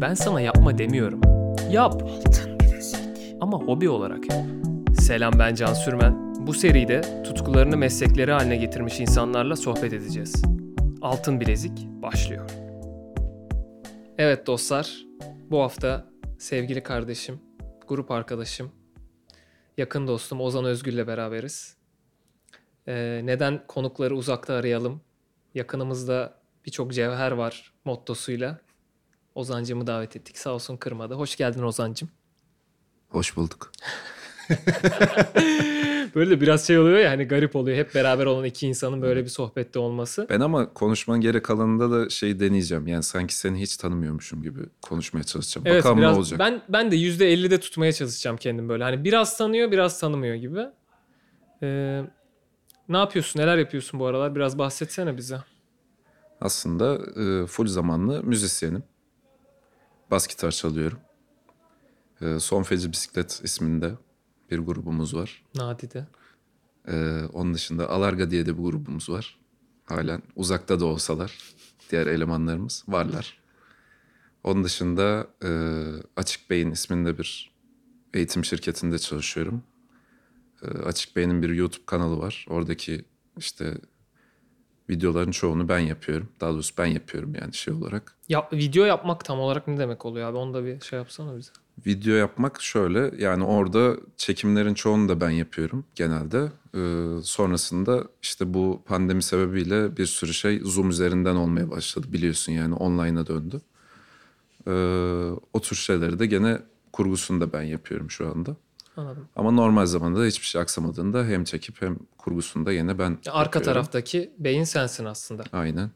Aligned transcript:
Ben 0.00 0.14
sana 0.14 0.40
yapma 0.40 0.78
demiyorum. 0.78 1.20
Yap. 1.70 2.02
Ama 3.40 3.58
hobi 3.58 3.88
olarak 3.88 4.30
yap. 4.30 4.44
Selam 5.00 5.32
ben 5.38 5.54
Can 5.54 5.74
Sürmen. 5.74 6.36
Bu 6.46 6.54
seride 6.54 7.22
tutkularını 7.22 7.76
meslekleri 7.76 8.32
haline 8.32 8.56
getirmiş 8.56 9.00
insanlarla 9.00 9.56
sohbet 9.56 9.92
edeceğiz. 9.92 10.42
Altın 11.02 11.40
Bilezik 11.40 11.86
başlıyor. 12.02 12.50
Evet 14.18 14.46
dostlar, 14.46 15.04
bu 15.50 15.60
hafta 15.62 16.06
sevgili 16.38 16.82
kardeşim, 16.82 17.40
grup 17.88 18.10
arkadaşım, 18.10 18.70
yakın 19.78 20.06
dostum 20.06 20.40
Ozan 20.40 20.64
Özgül'le 20.64 21.06
beraberiz. 21.06 21.76
Ee, 22.88 23.20
neden 23.24 23.66
konukları 23.66 24.16
uzakta 24.16 24.54
arayalım? 24.54 25.00
Yakınımızda 25.54 26.34
birçok 26.66 26.92
cevher 26.92 27.30
var 27.30 27.72
mottosuyla. 27.84 28.58
Ozancımı 29.34 29.86
davet 29.86 30.16
ettik. 30.16 30.38
Sağ 30.38 30.50
olsun 30.50 30.76
kırmadı. 30.76 31.14
Hoş 31.14 31.36
geldin 31.36 31.62
Ozancım. 31.62 32.08
Hoş 33.08 33.36
bulduk. 33.36 33.72
Böyle 36.14 36.30
de 36.30 36.40
biraz 36.40 36.66
şey 36.66 36.78
oluyor 36.78 36.98
ya 36.98 37.10
hani 37.10 37.24
garip 37.24 37.56
oluyor. 37.56 37.76
Hep 37.76 37.94
beraber 37.94 38.26
olan 38.26 38.44
iki 38.44 38.66
insanın 38.66 39.02
böyle 39.02 39.24
bir 39.24 39.28
sohbette 39.28 39.78
olması. 39.78 40.26
Ben 40.30 40.40
ama 40.40 40.74
konuşmanın 40.74 41.20
geri 41.20 41.42
kalanında 41.42 41.90
da 41.90 42.08
şey 42.08 42.40
deneyeceğim. 42.40 42.86
Yani 42.86 43.02
sanki 43.02 43.34
seni 43.34 43.60
hiç 43.60 43.76
tanımıyormuşum 43.76 44.42
gibi 44.42 44.60
konuşmaya 44.82 45.24
çalışacağım. 45.24 45.66
Evet 45.66 45.84
Bakalım 45.84 45.98
biraz 45.98 46.12
ne 46.12 46.18
olacak. 46.18 46.38
ben 46.38 46.62
ben 46.68 46.90
de 46.90 46.96
yüzde 46.96 47.34
50'de 47.34 47.60
tutmaya 47.60 47.92
çalışacağım 47.92 48.36
kendim 48.36 48.68
böyle. 48.68 48.84
Hani 48.84 49.04
biraz 49.04 49.38
tanıyor, 49.38 49.70
biraz 49.70 50.00
tanımıyor 50.00 50.34
gibi. 50.34 50.66
Ee, 51.62 52.02
ne 52.88 52.96
yapıyorsun? 52.96 53.40
Neler 53.40 53.58
yapıyorsun 53.58 54.00
bu 54.00 54.06
aralar? 54.06 54.34
Biraz 54.34 54.58
bahsetsene 54.58 55.16
bize. 55.16 55.38
Aslında 56.40 56.98
e, 57.20 57.46
full 57.46 57.66
zamanlı 57.66 58.22
müzisyenim. 58.24 58.82
Bas 60.10 60.26
gitar 60.28 60.50
çalıyorum. 60.50 60.98
E, 62.20 62.38
Son 62.40 62.62
Feci 62.62 62.92
Bisiklet 62.92 63.40
isminde 63.44 63.94
bir 64.50 64.58
grubumuz 64.58 65.14
var. 65.14 65.44
Nadide. 65.54 66.06
E, 66.88 67.22
onun 67.32 67.54
dışında 67.54 67.90
Alarga 67.90 68.30
diye 68.30 68.46
de 68.46 68.58
bir 68.58 68.62
grubumuz 68.62 69.10
var. 69.10 69.38
Halen 69.84 70.22
uzakta 70.36 70.80
da 70.80 70.84
olsalar 70.84 71.38
diğer 71.90 72.06
elemanlarımız 72.06 72.84
varlar. 72.88 73.40
Onun 74.44 74.64
dışında 74.64 75.26
e, 75.44 75.50
Açık 76.16 76.50
Beyin 76.50 76.70
isminde 76.70 77.18
bir 77.18 77.50
eğitim 78.14 78.44
şirketinde 78.44 78.98
çalışıyorum. 78.98 79.62
E, 80.62 80.66
Açık 80.66 81.16
Beyin'in 81.16 81.42
bir 81.42 81.48
YouTube 81.48 81.84
kanalı 81.86 82.18
var. 82.18 82.46
Oradaki 82.48 83.04
işte 83.36 83.78
videoların 84.90 85.30
çoğunu 85.30 85.68
ben 85.68 85.78
yapıyorum. 85.78 86.28
Daha 86.40 86.52
doğrusu 86.52 86.74
ben 86.78 86.86
yapıyorum 86.86 87.34
yani 87.40 87.54
şey 87.54 87.74
olarak. 87.74 88.16
Ya, 88.28 88.48
video 88.52 88.84
yapmak 88.84 89.24
tam 89.24 89.40
olarak 89.40 89.68
ne 89.68 89.78
demek 89.78 90.06
oluyor 90.06 90.30
abi? 90.30 90.36
Onu 90.36 90.54
da 90.54 90.64
bir 90.64 90.80
şey 90.80 90.98
yapsana 90.98 91.36
bize. 91.36 91.50
Video 91.86 92.14
yapmak 92.14 92.62
şöyle 92.62 93.12
yani 93.18 93.44
orada 93.44 93.96
çekimlerin 94.16 94.74
çoğunu 94.74 95.08
da 95.08 95.20
ben 95.20 95.30
yapıyorum 95.30 95.84
genelde. 95.94 96.52
Ee, 96.74 97.22
sonrasında 97.22 98.04
işte 98.22 98.54
bu 98.54 98.82
pandemi 98.86 99.22
sebebiyle 99.22 99.96
bir 99.96 100.06
sürü 100.06 100.34
şey 100.34 100.60
Zoom 100.64 100.90
üzerinden 100.90 101.36
olmaya 101.36 101.70
başladı 101.70 102.06
biliyorsun 102.12 102.52
yani 102.52 102.74
online'a 102.74 103.26
döndü. 103.26 103.60
Ee, 104.66 104.70
o 105.52 105.60
tür 105.60 105.76
şeyleri 105.76 106.18
de 106.18 106.26
gene 106.26 106.58
kurgusunu 106.92 107.40
da 107.40 107.52
ben 107.52 107.62
yapıyorum 107.62 108.10
şu 108.10 108.28
anda. 108.28 108.56
Anladım. 108.96 109.28
Ama 109.36 109.50
normal 109.50 109.86
zamanda 109.86 110.20
da 110.20 110.24
hiçbir 110.24 110.46
şey 110.46 110.60
aksamadığında 110.60 111.24
hem 111.24 111.44
çekip 111.44 111.82
hem 111.82 111.98
kurgusunu 112.18 112.66
da 112.66 112.72
yine 112.72 112.98
ben 112.98 113.10
Arka 113.10 113.38
yapıyorum. 113.40 113.62
taraftaki 113.64 114.30
beyin 114.38 114.64
sensin 114.64 115.04
aslında. 115.04 115.44
Aynen. 115.52 115.90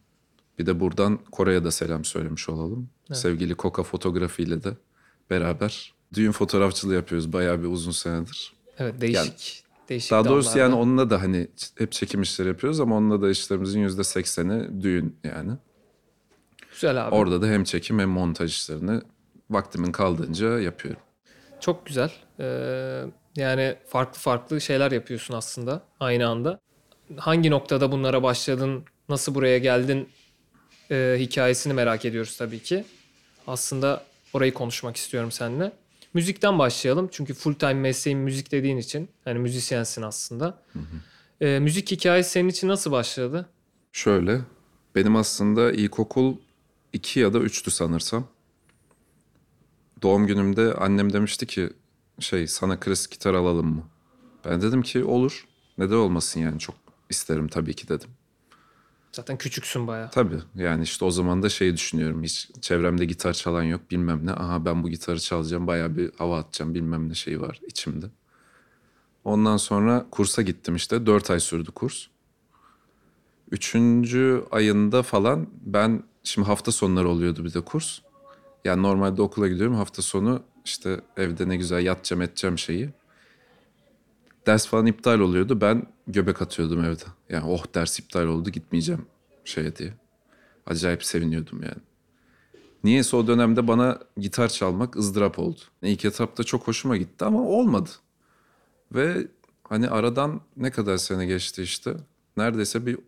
Bir 0.58 0.66
de 0.66 0.80
buradan 0.80 1.18
Kore'ye 1.32 1.64
de 1.64 1.70
selam 1.70 2.04
söylemiş 2.04 2.48
olalım. 2.48 2.88
Evet. 3.08 3.18
Sevgili 3.18 3.54
Koka 3.54 3.82
fotoğrafıyla 3.82 4.64
da 4.64 4.74
beraber 5.30 5.94
düğün 6.14 6.32
fotoğrafçılığı 6.32 6.94
yapıyoruz 6.94 7.32
bayağı 7.32 7.62
bir 7.62 7.66
uzun 7.68 7.92
senedir. 7.92 8.52
Evet 8.78 9.00
değişik. 9.00 9.64
değişik 9.88 10.10
Daha 10.10 10.24
doğrusu 10.24 10.48
dallarda. 10.48 10.60
yani 10.60 10.74
onunla 10.74 11.10
da 11.10 11.22
hani 11.22 11.48
hep 11.78 11.92
çekim 11.92 12.22
işleri 12.22 12.48
yapıyoruz 12.48 12.80
ama 12.80 12.96
onunla 12.96 13.22
da 13.22 13.30
işlerimizin 13.30 13.80
yüzde 13.80 14.04
sekseni 14.04 14.82
düğün 14.82 15.16
yani. 15.24 15.52
Güzel 16.72 17.06
abi. 17.06 17.14
Orada 17.14 17.42
da 17.42 17.46
hem 17.46 17.64
çekim 17.64 17.98
hem 17.98 18.08
montaj 18.08 18.50
işlerini 18.52 19.00
vaktimin 19.50 19.92
kaldığınca 19.92 20.60
yapıyorum. 20.60 21.00
Çok 21.64 21.86
güzel. 21.86 22.12
Ee, 22.40 23.04
yani 23.36 23.76
farklı 23.86 24.20
farklı 24.20 24.60
şeyler 24.60 24.92
yapıyorsun 24.92 25.34
aslında 25.34 25.82
aynı 26.00 26.28
anda. 26.28 26.60
Hangi 27.16 27.50
noktada 27.50 27.92
bunlara 27.92 28.22
başladın, 28.22 28.84
nasıl 29.08 29.34
buraya 29.34 29.58
geldin 29.58 30.08
e, 30.90 31.16
hikayesini 31.18 31.72
merak 31.72 32.04
ediyoruz 32.04 32.36
tabii 32.36 32.62
ki. 32.62 32.84
Aslında 33.46 34.04
orayı 34.32 34.54
konuşmak 34.54 34.96
istiyorum 34.96 35.32
seninle. 35.32 35.72
Müzikten 36.14 36.58
başlayalım 36.58 37.08
çünkü 37.12 37.34
full 37.34 37.54
time 37.54 37.74
mesleğin 37.74 38.18
müzik 38.18 38.52
dediğin 38.52 38.76
için 38.76 39.08
hani 39.24 39.38
müzisyensin 39.38 40.02
aslında. 40.02 40.62
Ee, 41.40 41.58
müzik 41.58 41.90
hikayesi 41.90 42.30
senin 42.30 42.48
için 42.48 42.68
nasıl 42.68 42.92
başladı? 42.92 43.46
Şöyle 43.92 44.40
benim 44.94 45.16
aslında 45.16 45.72
ilkokul 45.72 46.36
2 46.92 47.20
ya 47.20 47.32
da 47.32 47.38
3'tü 47.38 47.70
sanırsam. 47.70 48.33
Doğum 50.02 50.26
günümde 50.26 50.74
annem 50.74 51.12
demişti 51.12 51.46
ki 51.46 51.70
şey 52.20 52.46
sana 52.46 52.80
klasik 52.80 53.12
gitar 53.12 53.34
alalım 53.34 53.66
mı? 53.66 53.82
Ben 54.44 54.62
dedim 54.62 54.82
ki 54.82 55.04
olur. 55.04 55.46
Neden 55.78 55.94
olmasın 55.94 56.40
yani 56.40 56.58
çok 56.58 56.74
isterim 57.10 57.48
tabii 57.48 57.74
ki 57.74 57.88
dedim. 57.88 58.10
Zaten 59.12 59.38
küçüksün 59.38 59.86
bayağı. 59.86 60.10
Tabii 60.10 60.38
yani 60.54 60.82
işte 60.82 61.04
o 61.04 61.10
zaman 61.10 61.42
da 61.42 61.48
şey 61.48 61.74
düşünüyorum. 61.74 62.22
Hiç 62.22 62.50
çevremde 62.60 63.04
gitar 63.04 63.32
çalan 63.32 63.62
yok 63.62 63.90
bilmem 63.90 64.26
ne. 64.26 64.32
Aha 64.32 64.64
ben 64.64 64.82
bu 64.82 64.88
gitarı 64.88 65.20
çalacağım 65.20 65.66
bayağı 65.66 65.96
bir 65.96 66.10
hava 66.18 66.38
atacağım 66.38 66.74
bilmem 66.74 67.08
ne 67.08 67.14
şeyi 67.14 67.40
var 67.40 67.60
içimde. 67.66 68.06
Ondan 69.24 69.56
sonra 69.56 70.06
kursa 70.10 70.42
gittim 70.42 70.76
işte. 70.76 71.06
Dört 71.06 71.30
ay 71.30 71.40
sürdü 71.40 71.70
kurs. 71.70 72.06
Üçüncü 73.50 74.44
ayında 74.50 75.02
falan 75.02 75.46
ben 75.62 76.02
şimdi 76.24 76.46
hafta 76.46 76.72
sonları 76.72 77.08
oluyordu 77.08 77.44
bir 77.44 77.54
de 77.54 77.60
kurs. 77.60 77.98
Yani 78.64 78.82
normalde 78.82 79.22
okula 79.22 79.48
gidiyorum 79.48 79.74
hafta 79.74 80.02
sonu 80.02 80.42
işte 80.64 81.00
evde 81.16 81.48
ne 81.48 81.56
güzel 81.56 81.84
yatacağım 81.84 82.22
edeceğim 82.22 82.58
şeyi. 82.58 82.90
Ders 84.46 84.66
falan 84.66 84.86
iptal 84.86 85.20
oluyordu. 85.20 85.60
Ben 85.60 85.86
göbek 86.06 86.42
atıyordum 86.42 86.84
evde. 86.84 87.04
Yani 87.28 87.46
oh 87.46 87.64
ders 87.74 87.98
iptal 87.98 88.26
oldu 88.26 88.50
gitmeyeceğim 88.50 89.06
şeye 89.44 89.76
diye. 89.76 89.92
Acayip 90.66 91.04
seviniyordum 91.04 91.62
yani. 91.62 91.82
Niyeyse 92.84 93.16
o 93.16 93.26
dönemde 93.26 93.68
bana 93.68 93.98
gitar 94.16 94.48
çalmak 94.48 94.96
ızdırap 94.96 95.38
oldu. 95.38 95.60
İlk 95.82 96.04
etapta 96.04 96.44
çok 96.44 96.68
hoşuma 96.68 96.96
gitti 96.96 97.24
ama 97.24 97.42
olmadı. 97.42 97.90
Ve 98.94 99.26
hani 99.68 99.88
aradan 99.88 100.40
ne 100.56 100.70
kadar 100.70 100.96
sene 100.96 101.26
geçti 101.26 101.62
işte. 101.62 101.96
Neredeyse 102.36 102.86
bir 102.86 102.98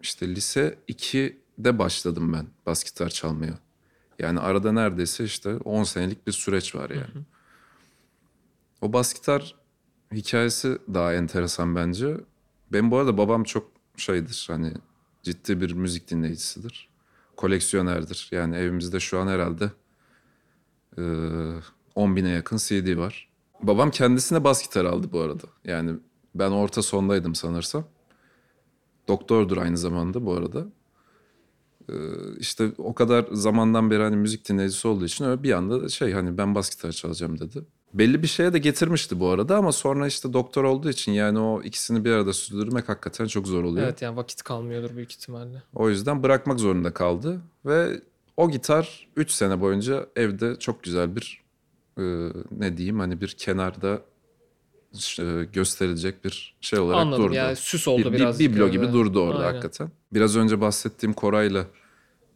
işte 0.00 0.28
lise 0.28 0.78
2'de 0.88 1.78
başladım 1.78 2.32
ben 2.32 2.46
bas 2.66 2.84
gitar 2.84 3.08
çalmaya. 3.08 3.58
Yani 4.22 4.40
arada 4.40 4.72
neredeyse 4.72 5.24
işte 5.24 5.56
10 5.56 5.82
senelik 5.82 6.26
bir 6.26 6.32
süreç 6.32 6.74
var 6.74 6.90
yani. 6.90 7.24
O 8.80 8.92
bas 8.92 9.14
gitar 9.14 9.54
hikayesi 10.12 10.78
daha 10.94 11.14
enteresan 11.14 11.76
bence. 11.76 12.16
Ben 12.72 12.90
bu 12.90 12.98
arada 12.98 13.18
babam 13.18 13.44
çok 13.44 13.70
şeydir 13.96 14.46
hani 14.50 14.72
ciddi 15.22 15.60
bir 15.60 15.72
müzik 15.72 16.10
dinleyicisidir. 16.10 16.88
Koleksiyonerdir. 17.36 18.28
Yani 18.32 18.56
evimizde 18.56 19.00
şu 19.00 19.18
an 19.18 19.26
herhalde 19.26 19.70
e, 20.98 21.02
10 21.94 22.16
bine 22.16 22.28
yakın 22.28 22.56
CD 22.56 22.96
var. 22.96 23.28
Babam 23.62 23.90
kendisine 23.90 24.44
bas 24.44 24.62
gitar 24.62 24.84
aldı 24.84 25.12
bu 25.12 25.20
arada. 25.20 25.46
Yani 25.64 25.98
ben 26.34 26.50
orta 26.50 26.82
sondaydım 26.82 27.34
sanırsam. 27.34 27.84
Doktordur 29.08 29.56
aynı 29.56 29.78
zamanda 29.78 30.26
bu 30.26 30.32
arada. 30.32 30.66
Ee, 31.88 31.94
işte 32.38 32.72
o 32.78 32.94
kadar 32.94 33.26
zamandan 33.32 33.90
beri 33.90 34.02
hani 34.02 34.16
müzik 34.16 34.48
dinleyicisi 34.48 34.88
olduğu 34.88 35.04
için 35.04 35.24
öyle 35.24 35.42
bir 35.42 35.52
anda 35.52 35.82
da 35.82 35.88
şey 35.88 36.12
hani 36.12 36.38
ben 36.38 36.54
bas 36.54 36.70
gitar 36.70 36.92
çalacağım 36.92 37.40
dedi. 37.40 37.64
Belli 37.94 38.22
bir 38.22 38.28
şeye 38.28 38.52
de 38.52 38.58
getirmişti 38.58 39.20
bu 39.20 39.28
arada 39.28 39.56
ama 39.56 39.72
sonra 39.72 40.06
işte 40.06 40.32
doktor 40.32 40.64
olduğu 40.64 40.90
için 40.90 41.12
yani 41.12 41.38
o 41.38 41.62
ikisini 41.62 42.04
bir 42.04 42.10
arada 42.10 42.32
sürdürmek 42.32 42.88
hakikaten 42.88 43.26
çok 43.26 43.46
zor 43.46 43.64
oluyor. 43.64 43.86
Evet 43.86 44.02
yani 44.02 44.16
vakit 44.16 44.42
kalmıyordur 44.42 44.96
büyük 44.96 45.12
ihtimalle. 45.12 45.62
O 45.74 45.88
yüzden 45.88 46.22
bırakmak 46.22 46.60
zorunda 46.60 46.94
kaldı 46.94 47.40
ve 47.66 48.00
o 48.36 48.50
gitar 48.50 49.08
3 49.16 49.30
sene 49.30 49.60
boyunca 49.60 50.06
evde 50.16 50.58
çok 50.58 50.82
güzel 50.82 51.16
bir 51.16 51.42
e, 51.98 52.02
ne 52.50 52.76
diyeyim 52.76 52.98
hani 52.98 53.20
bir 53.20 53.28
kenarda 53.28 54.02
e, 55.20 55.44
gösterilecek 55.52 56.24
bir 56.24 56.56
şey 56.60 56.78
olarak 56.78 57.00
Anladım 57.00 57.24
durdu. 57.24 57.34
yani 57.34 57.56
süs 57.56 57.88
oldu 57.88 58.00
bir, 58.00 58.12
bir 58.12 58.18
biraz. 58.18 58.38
biblo 58.38 58.68
gibi 58.68 58.92
durdu 58.92 59.20
orada 59.20 59.38
Aynen. 59.38 59.48
hakikaten. 59.48 59.90
Biraz 60.14 60.36
önce 60.36 60.60
bahsettiğim 60.60 61.12
Koray'la 61.12 61.66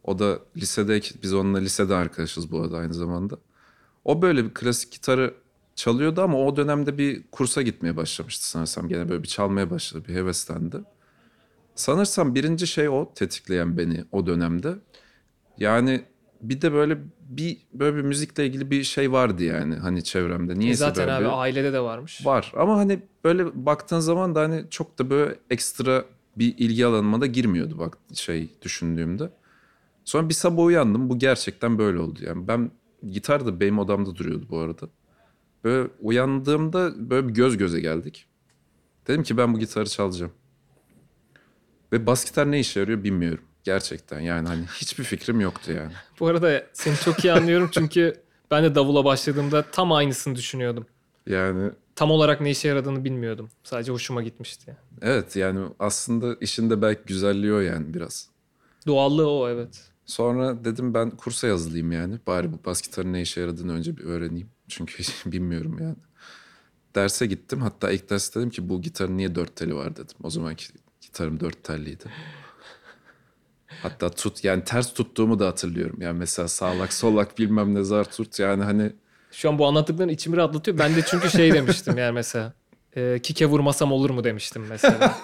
o 0.03 0.19
da 0.19 0.39
lisede 0.57 1.01
biz 1.23 1.33
onunla 1.33 1.57
lisede 1.57 1.95
arkadaşız 1.95 2.51
bu 2.51 2.61
arada 2.61 2.77
aynı 2.77 2.93
zamanda. 2.93 3.37
O 4.05 4.21
böyle 4.21 4.45
bir 4.45 4.53
klasik 4.53 4.91
gitarı 4.91 5.33
çalıyordu 5.75 6.21
ama 6.21 6.37
o 6.45 6.55
dönemde 6.55 6.97
bir 6.97 7.23
kursa 7.31 7.61
gitmeye 7.61 7.97
başlamıştı 7.97 8.49
sanırsam. 8.49 8.87
Gene 8.87 9.09
böyle 9.09 9.23
bir 9.23 9.27
çalmaya 9.27 9.69
başladı, 9.69 10.03
bir 10.07 10.13
heveslendi. 10.13 10.77
Sanırsam 11.75 12.35
birinci 12.35 12.67
şey 12.67 12.89
o 12.89 13.11
tetikleyen 13.15 13.77
beni 13.77 14.03
o 14.11 14.25
dönemde. 14.27 14.75
Yani 15.57 16.01
bir 16.41 16.61
de 16.61 16.73
böyle 16.73 16.97
bir 17.29 17.57
böyle 17.73 17.97
bir 17.97 18.01
müzikle 18.01 18.45
ilgili 18.47 18.71
bir 18.71 18.83
şey 18.83 19.11
vardı 19.11 19.43
yani 19.43 19.75
hani 19.75 20.03
çevremde. 20.03 20.53
E 20.53 20.59
Niyeyse 20.59 20.79
zaten 20.79 21.01
böyle 21.07 21.11
abi 21.11 21.25
bir- 21.25 21.41
ailede 21.41 21.73
de 21.73 21.79
varmış. 21.79 22.25
var 22.25 22.51
ama 22.57 22.77
hani 22.77 22.99
böyle 23.23 23.65
baktığın 23.65 23.99
zaman 23.99 24.35
da 24.35 24.41
hani 24.41 24.65
çok 24.69 24.99
da 24.99 25.09
böyle 25.09 25.35
ekstra 25.49 26.05
bir 26.39 26.57
ilgi 26.57 26.85
alanıma 26.85 27.21
da 27.21 27.25
girmiyordu 27.25 27.77
bak 27.77 27.97
şey 28.13 28.49
düşündüğümde. 28.61 29.29
Sonra 30.05 30.29
bir 30.29 30.33
sabah 30.33 30.63
uyandım 30.63 31.09
bu 31.09 31.19
gerçekten 31.19 31.77
böyle 31.77 31.99
oldu 31.99 32.19
yani 32.23 32.47
ben 32.47 32.71
gitar 33.11 33.45
da 33.45 33.59
benim 33.59 33.79
odamda 33.79 34.15
duruyordu 34.15 34.45
bu 34.49 34.59
arada. 34.59 34.89
Böyle 35.63 35.89
uyandığımda 36.01 37.09
böyle 37.09 37.27
bir 37.27 37.33
göz 37.33 37.57
göze 37.57 37.79
geldik. 37.79 38.27
Dedim 39.07 39.23
ki 39.23 39.37
ben 39.37 39.53
bu 39.53 39.59
gitarı 39.59 39.89
çalacağım. 39.89 40.31
Ve 41.91 42.05
bas 42.05 42.25
gitar 42.25 42.51
ne 42.51 42.59
işe 42.59 42.79
yarıyor 42.79 43.03
bilmiyorum. 43.03 43.43
Gerçekten 43.63 44.19
yani 44.19 44.47
hani 44.47 44.65
hiçbir 44.65 45.03
fikrim 45.03 45.41
yoktu 45.41 45.71
yani. 45.71 45.91
Bu 46.19 46.27
arada 46.27 46.63
seni 46.73 46.95
çok 46.95 47.25
iyi 47.25 47.33
anlıyorum 47.33 47.69
çünkü 47.73 48.13
ben 48.51 48.63
de 48.63 48.75
davula 48.75 49.05
başladığımda 49.05 49.65
tam 49.71 49.91
aynısını 49.91 50.35
düşünüyordum. 50.35 50.85
Yani 51.27 51.71
Tam 51.97 52.11
olarak 52.11 52.41
ne 52.41 52.51
işe 52.51 52.67
yaradığını 52.67 53.03
bilmiyordum. 53.03 53.49
Sadece 53.63 53.91
hoşuma 53.91 54.21
gitmişti. 54.23 54.77
evet 55.01 55.35
yani 55.35 55.69
aslında 55.79 56.35
işin 56.41 56.69
de 56.69 56.81
belki 56.81 57.01
güzelliği 57.05 57.53
o 57.53 57.59
yani 57.59 57.93
biraz. 57.93 58.29
Doğallığı 58.87 59.29
o 59.29 59.49
evet. 59.49 59.89
Sonra 60.05 60.65
dedim 60.65 60.93
ben 60.93 61.09
kursa 61.09 61.47
yazılayım 61.47 61.91
yani. 61.91 62.19
Bari 62.27 62.53
bu 62.53 62.59
bas 62.65 62.81
gitarın 62.81 63.13
ne 63.13 63.21
işe 63.21 63.41
yaradığını 63.41 63.73
önce 63.73 63.97
bir 63.97 64.03
öğreneyim. 64.03 64.49
Çünkü 64.67 65.03
bilmiyorum 65.25 65.77
yani. 65.81 65.95
Derse 66.95 67.25
gittim. 67.25 67.61
Hatta 67.61 67.91
ilk 67.91 68.09
ders 68.09 68.35
dedim 68.35 68.49
ki 68.49 68.69
bu 68.69 68.81
gitarın 68.81 69.17
niye 69.17 69.35
dört 69.35 69.55
teli 69.55 69.75
var 69.75 69.95
dedim. 69.95 70.17
O 70.23 70.29
zamanki 70.29 70.65
gitarım 71.01 71.39
dört 71.39 71.63
telliydi. 71.63 72.05
Hatta 73.67 74.09
tut 74.09 74.43
yani 74.43 74.63
ters 74.63 74.93
tuttuğumu 74.93 75.39
da 75.39 75.47
hatırlıyorum. 75.47 76.01
Yani 76.01 76.17
mesela 76.19 76.47
sağlak 76.47 76.93
solak 76.93 77.37
bilmem 77.37 77.75
ne 77.75 77.83
zar 77.83 78.11
tut 78.11 78.39
yani 78.39 78.63
hani 78.63 78.91
Şu 79.31 79.49
an 79.49 79.59
bu 79.59 79.67
anlattıkların 79.67 80.09
içimi 80.09 80.37
rahatlatıyor. 80.37 80.77
Ben 80.77 80.95
de 80.95 81.01
çünkü 81.05 81.29
şey 81.29 81.53
demiştim 81.53 81.97
yani 81.97 82.11
mesela. 82.13 82.53
E, 82.95 83.19
kike 83.23 83.45
vurmasam 83.45 83.91
olur 83.91 84.09
mu 84.09 84.23
demiştim 84.23 84.65
mesela. 84.69 85.17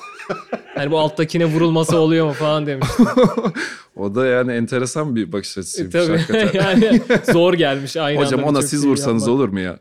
Hani 0.76 0.92
bu 0.92 1.00
alttakine 1.00 1.46
vurulması 1.46 1.98
oluyor 1.98 2.26
mu 2.26 2.34
falan 2.34 2.66
demiştim. 2.66 3.06
o 3.96 4.16
da 4.16 4.26
yani 4.26 4.52
enteresan 4.52 5.16
bir 5.16 5.32
bakış 5.32 5.58
E, 5.58 5.60
açısıymış 5.60 5.94
tabii 5.94 6.18
hakikaten. 6.18 6.82
yani 6.82 7.02
zor 7.32 7.54
gelmiş 7.54 7.98
aynı 7.98 8.20
Hocam 8.20 8.44
ona 8.44 8.62
siz 8.62 8.82
şeyi 8.82 8.92
vursanız 8.92 9.22
yapmak. 9.22 9.36
olur 9.36 9.50
mu 9.50 9.60
ya? 9.60 9.80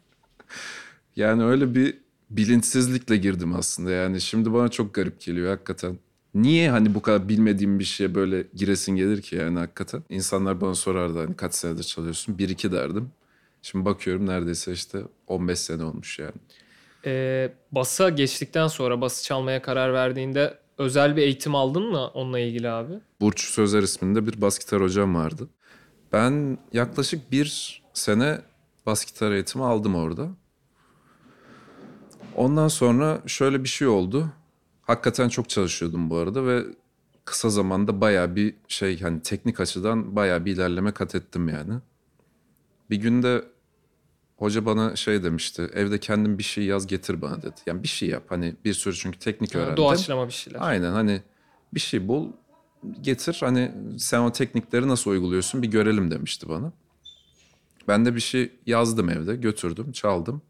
yani 1.16 1.44
öyle 1.44 1.74
bir 1.74 1.98
bilinçsizlikle 2.30 3.16
girdim 3.16 3.54
aslında. 3.54 3.90
Yani 3.90 4.20
şimdi 4.20 4.52
bana 4.52 4.68
çok 4.68 4.94
garip 4.94 5.20
geliyor 5.20 5.50
hakikaten. 5.50 5.98
Niye 6.34 6.70
hani 6.70 6.94
bu 6.94 7.02
kadar 7.02 7.28
bilmediğim 7.28 7.78
bir 7.78 7.84
şeye 7.84 8.14
böyle 8.14 8.46
giresin 8.54 8.96
gelir 8.96 9.22
ki 9.22 9.36
yani 9.36 9.58
hakikaten? 9.58 10.02
İnsanlar 10.08 10.60
bana 10.60 10.74
sorardı 10.74 11.18
hani 11.18 11.36
kaç 11.36 11.54
senedir 11.54 11.82
çalıyorsun? 11.82 12.38
Bir 12.38 12.48
iki 12.48 12.72
derdim. 12.72 13.10
Şimdi 13.62 13.84
bakıyorum 13.84 14.26
neredeyse 14.26 14.72
işte 14.72 15.02
15 15.26 15.58
sene 15.58 15.84
olmuş 15.84 16.18
yani. 16.18 16.32
E, 17.06 17.52
basa 17.72 18.08
geçtikten 18.08 18.66
sonra 18.66 19.00
bası 19.00 19.24
çalmaya 19.24 19.62
karar 19.62 19.92
verdiğinde 19.92 20.58
özel 20.78 21.16
bir 21.16 21.22
eğitim 21.22 21.54
aldın 21.54 21.82
mı 21.82 22.08
onunla 22.08 22.38
ilgili 22.38 22.68
abi? 22.70 22.92
Burç 23.20 23.40
Sözer 23.40 23.82
isminde 23.82 24.26
bir 24.26 24.40
bas 24.40 24.58
gitar 24.58 24.82
hocam 24.82 25.14
vardı. 25.14 25.48
Ben 26.12 26.58
yaklaşık 26.72 27.32
bir 27.32 27.82
sene 27.94 28.38
bas 28.86 29.04
gitar 29.06 29.32
eğitimi 29.32 29.64
aldım 29.64 29.94
orada. 29.94 30.28
Ondan 32.36 32.68
sonra 32.68 33.22
şöyle 33.26 33.64
bir 33.64 33.68
şey 33.68 33.88
oldu. 33.88 34.32
Hakikaten 34.90 35.28
çok 35.28 35.48
çalışıyordum 35.48 36.10
bu 36.10 36.16
arada 36.16 36.46
ve 36.46 36.64
kısa 37.24 37.50
zamanda 37.50 38.00
bayağı 38.00 38.36
bir 38.36 38.54
şey 38.68 39.00
hani 39.00 39.22
teknik 39.22 39.60
açıdan 39.60 40.16
bayağı 40.16 40.44
bir 40.44 40.52
ilerleme 40.52 40.92
kat 40.92 41.14
ettim 41.14 41.48
yani. 41.48 41.74
Bir 42.90 42.96
günde 42.96 43.44
hoca 44.36 44.66
bana 44.66 44.96
şey 44.96 45.22
demişti. 45.22 45.70
Evde 45.74 46.00
kendin 46.00 46.38
bir 46.38 46.42
şey 46.42 46.64
yaz 46.64 46.86
getir 46.86 47.22
bana 47.22 47.42
dedi. 47.42 47.60
Yani 47.66 47.82
bir 47.82 47.88
şey 47.88 48.08
yap. 48.08 48.22
Hani 48.28 48.54
bir 48.64 48.74
sürü 48.74 48.94
çünkü 48.94 49.18
teknik 49.18 49.54
öğrendim. 49.54 49.76
Doğaçlama 49.76 50.26
bir 50.26 50.32
şeyler. 50.32 50.58
Aynen 50.62 50.92
hani 50.92 51.22
bir 51.74 51.80
şey 51.80 52.08
bul 52.08 52.32
getir 53.00 53.36
hani 53.40 53.72
sen 53.98 54.20
o 54.20 54.32
teknikleri 54.32 54.88
nasıl 54.88 55.10
uyguluyorsun 55.10 55.62
bir 55.62 55.70
görelim 55.70 56.10
demişti 56.10 56.48
bana. 56.48 56.72
Ben 57.88 58.06
de 58.06 58.14
bir 58.14 58.20
şey 58.20 58.52
yazdım 58.66 59.10
evde 59.10 59.36
götürdüm 59.36 59.92
çaldım. 59.92 60.42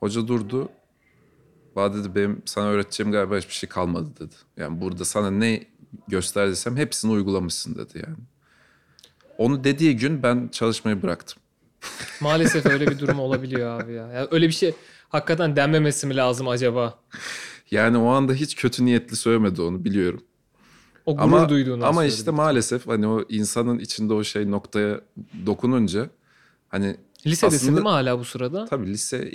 Hoca 0.00 0.28
durdu. 0.28 0.68
Bana 1.76 1.94
dedi 1.94 2.14
benim 2.14 2.42
sana 2.44 2.66
öğreteceğim 2.66 3.12
galiba 3.12 3.36
hiçbir 3.36 3.54
şey 3.54 3.68
kalmadı 3.68 4.10
dedi. 4.20 4.34
Yani 4.56 4.80
burada 4.80 5.04
sana 5.04 5.30
ne 5.30 5.66
gösterdiysem 6.08 6.76
hepsini 6.76 7.10
uygulamışsın 7.12 7.74
dedi 7.74 8.04
yani. 8.06 8.16
Onu 9.38 9.64
dediği 9.64 9.96
gün 9.96 10.22
ben 10.22 10.48
çalışmayı 10.52 11.02
bıraktım. 11.02 11.42
Maalesef 12.20 12.66
öyle 12.66 12.86
bir 12.86 12.98
durum 12.98 13.20
olabiliyor 13.20 13.80
abi 13.80 13.92
ya. 13.92 14.12
Yani 14.12 14.28
öyle 14.30 14.46
bir 14.48 14.52
şey 14.52 14.74
hakikaten 15.08 15.56
denmemesi 15.56 16.06
mi 16.06 16.16
lazım 16.16 16.48
acaba? 16.48 16.98
Yani 17.70 17.98
o 17.98 18.06
anda 18.06 18.32
hiç 18.32 18.56
kötü 18.56 18.84
niyetli 18.84 19.16
söylemedi 19.16 19.62
onu 19.62 19.84
biliyorum. 19.84 20.22
O 21.06 21.16
gurur 21.16 21.24
ama, 21.24 21.48
duyduğunu 21.48 21.86
Ama 21.86 22.04
işte 22.04 22.30
maalesef 22.30 22.86
hani 22.88 23.06
o 23.06 23.24
insanın 23.28 23.78
içinde 23.78 24.12
o 24.14 24.24
şey 24.24 24.50
noktaya 24.50 25.00
dokununca 25.46 26.10
hani 26.68 26.96
Lisedesin 27.26 27.56
aslında- 27.56 27.76
değil 27.76 27.82
mi 27.84 27.90
hala 27.90 28.18
bu 28.18 28.24
sırada? 28.24 28.64
tabii 28.64 28.86
lise 28.86 29.30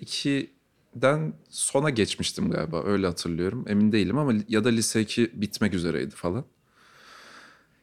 2'den 0.98 1.34
sona 1.50 1.90
geçmiştim 1.90 2.52
galiba 2.52 2.84
öyle 2.84 3.08
hatırlıyorum. 3.08 3.66
Emin 3.68 3.92
değilim 3.92 4.18
ama 4.18 4.34
ya 4.50 4.64
da 4.64 4.70
lise 4.70 5.02
2 5.02 5.42
bitmek 5.42 5.74
üzereydi 5.74 6.16
falan. 6.16 6.46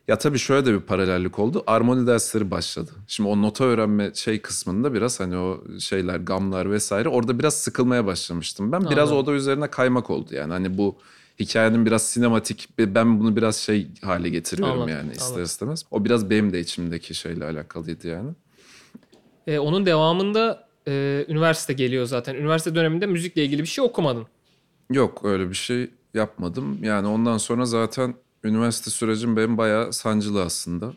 Ya 0.08 0.18
tabii 0.18 0.38
şöyle 0.38 0.66
de 0.66 0.72
bir 0.72 0.80
paralellik 0.80 1.38
oldu. 1.38 1.64
Armoni 1.66 2.06
dersleri 2.06 2.50
başladı. 2.50 2.90
Şimdi 3.06 3.28
o 3.28 3.42
nota 3.42 3.64
öğrenme 3.64 4.14
şey 4.14 4.40
kısmında 4.42 4.94
biraz 4.94 5.20
hani 5.20 5.36
o 5.36 5.64
şeyler, 5.78 6.16
gamlar 6.16 6.70
vesaire 6.70 7.08
orada 7.08 7.38
biraz 7.38 7.54
sıkılmaya 7.54 8.06
başlamıştım. 8.06 8.72
Ben 8.72 8.90
biraz 8.90 9.08
Anladım. 9.12 9.16
o 9.16 9.26
da 9.26 9.32
üzerine 9.32 9.70
kaymak 9.70 10.10
oldu 10.10 10.34
yani. 10.34 10.52
Hani 10.52 10.78
bu 10.78 10.96
hikayenin 11.40 11.86
biraz 11.86 12.02
sinematik 12.02 12.68
ben 12.78 13.20
bunu 13.20 13.36
biraz 13.36 13.56
şey 13.56 13.88
hale 14.02 14.28
getiriyorum 14.28 14.74
Anladım, 14.74 14.96
yani 14.98 15.12
ister 15.12 15.26
anladım. 15.26 15.44
istemez. 15.44 15.84
O 15.90 16.04
biraz 16.04 16.30
benim 16.30 16.52
de 16.52 16.60
içimdeki 16.60 17.14
şeyle 17.14 17.44
alakalıydı 17.44 18.08
yani. 18.08 18.30
Ee, 19.46 19.58
onun 19.58 19.86
devamında 19.86 20.67
e, 20.88 21.24
üniversite 21.28 21.72
geliyor 21.72 22.06
zaten. 22.06 22.34
Üniversite 22.34 22.74
döneminde 22.74 23.06
müzikle 23.06 23.44
ilgili 23.44 23.62
bir 23.62 23.68
şey 23.68 23.84
okumadın. 23.84 24.26
Yok 24.90 25.24
öyle 25.24 25.50
bir 25.50 25.54
şey 25.54 25.90
yapmadım. 26.14 26.84
Yani 26.84 27.06
ondan 27.06 27.38
sonra 27.38 27.64
zaten 27.64 28.14
üniversite 28.44 28.90
sürecim 28.90 29.36
benim 29.36 29.58
bayağı 29.58 29.92
sancılı 29.92 30.42
aslında. 30.42 30.92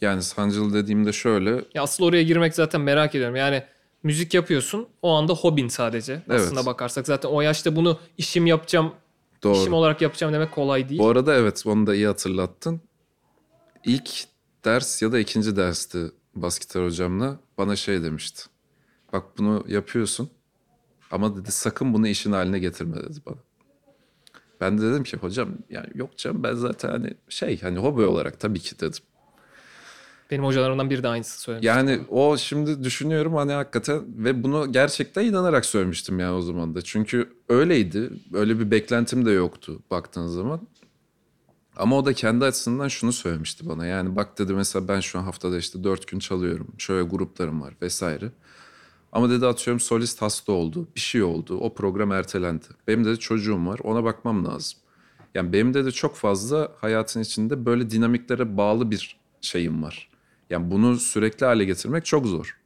Yani 0.00 0.22
sancılı 0.22 0.74
dediğimde 0.74 1.12
şöyle 1.12 1.64
Ya 1.74 1.82
asıl 1.82 2.04
oraya 2.04 2.22
girmek 2.22 2.54
zaten 2.54 2.80
merak 2.80 3.14
ediyorum. 3.14 3.36
Yani 3.36 3.62
müzik 4.02 4.34
yapıyorsun. 4.34 4.86
O 5.02 5.12
anda 5.12 5.32
hobin 5.32 5.68
sadece. 5.68 6.22
Evet. 6.30 6.40
Aslında 6.40 6.66
bakarsak 6.66 7.06
zaten 7.06 7.28
o 7.28 7.40
yaşta 7.40 7.76
bunu 7.76 7.98
işim 8.18 8.46
yapacağım, 8.46 8.92
doğru. 9.42 9.56
işim 9.56 9.72
olarak 9.72 10.02
yapacağım 10.02 10.32
demek 10.32 10.52
kolay 10.52 10.88
değil. 10.88 11.00
Bu 11.00 11.08
arada 11.08 11.34
evet 11.34 11.66
onu 11.66 11.86
da 11.86 11.94
iyi 11.94 12.06
hatırlattın. 12.06 12.80
İlk 13.84 14.10
ders 14.64 15.02
ya 15.02 15.12
da 15.12 15.18
ikinci 15.18 15.56
dersti 15.56 15.98
bas 16.34 16.58
gitar 16.58 16.84
hocamla 16.84 17.36
bana 17.58 17.76
şey 17.76 18.02
demişti. 18.02 18.42
Bak 19.12 19.38
bunu 19.38 19.64
yapıyorsun 19.68 20.30
ama 21.10 21.36
dedi 21.36 21.52
sakın 21.52 21.94
bunu 21.94 22.08
işin 22.08 22.32
haline 22.32 22.58
getirme 22.58 22.96
dedi 22.96 23.18
bana. 23.26 23.36
Ben 24.60 24.78
de 24.78 24.82
dedim 24.82 25.04
ki 25.04 25.16
hocam 25.16 25.48
yani 25.70 25.86
yok 25.94 26.18
canım 26.18 26.42
ben 26.42 26.54
zaten 26.54 26.88
hani 26.88 27.14
şey 27.28 27.60
hani 27.60 27.78
hobi 27.78 28.02
olarak 28.02 28.40
tabii 28.40 28.60
ki 28.60 28.80
dedim. 28.80 29.02
Benim 30.30 30.44
hocalarımdan 30.44 30.90
biri 30.90 31.02
de 31.02 31.08
aynısı 31.08 31.40
söylemiş. 31.40 31.66
Yani 31.66 32.00
o 32.08 32.36
şimdi 32.36 32.84
düşünüyorum 32.84 33.34
hani 33.34 33.52
hakikaten 33.52 34.02
ve 34.24 34.42
bunu 34.42 34.72
gerçekten 34.72 35.24
inanarak 35.24 35.66
söylemiştim 35.66 36.18
yani 36.18 36.36
o 36.36 36.42
zaman 36.42 36.74
da. 36.74 36.82
Çünkü 36.82 37.32
öyleydi. 37.48 38.10
Öyle 38.32 38.58
bir 38.58 38.70
beklentim 38.70 39.26
de 39.26 39.30
yoktu 39.30 39.82
baktığın 39.90 40.26
zaman. 40.26 40.68
Ama 41.76 41.98
o 41.98 42.04
da 42.06 42.12
kendi 42.12 42.44
açısından 42.44 42.88
şunu 42.88 43.12
söylemişti 43.12 43.68
bana. 43.68 43.86
Yani 43.86 44.16
bak 44.16 44.38
dedi 44.38 44.52
mesela 44.54 44.88
ben 44.88 45.00
şu 45.00 45.18
an 45.18 45.22
haftada 45.22 45.58
işte 45.58 45.84
dört 45.84 46.08
gün 46.08 46.18
çalıyorum. 46.18 46.68
Şöyle 46.78 47.08
gruplarım 47.08 47.60
var 47.60 47.74
vesaire. 47.82 48.30
Ama 49.16 49.30
dedi 49.30 49.46
atıyorum 49.46 49.80
solist 49.80 50.22
hasta 50.22 50.52
oldu. 50.52 50.88
Bir 50.94 51.00
şey 51.00 51.22
oldu. 51.22 51.58
O 51.58 51.74
program 51.74 52.12
ertelendi. 52.12 52.64
Benim 52.88 53.04
dedi 53.04 53.18
çocuğum 53.18 53.66
var. 53.66 53.80
Ona 53.84 54.04
bakmam 54.04 54.46
lazım. 54.46 54.78
Yani 55.34 55.52
benim 55.52 55.74
de 55.74 55.84
de 55.84 55.90
çok 55.90 56.16
fazla 56.16 56.72
hayatın 56.80 57.20
içinde 57.20 57.66
böyle 57.66 57.90
dinamiklere 57.90 58.56
bağlı 58.56 58.90
bir 58.90 59.20
şeyim 59.40 59.82
var. 59.82 60.10
Yani 60.50 60.70
bunu 60.70 60.96
sürekli 60.96 61.46
hale 61.46 61.64
getirmek 61.64 62.04
çok 62.04 62.26
zor. 62.26 62.58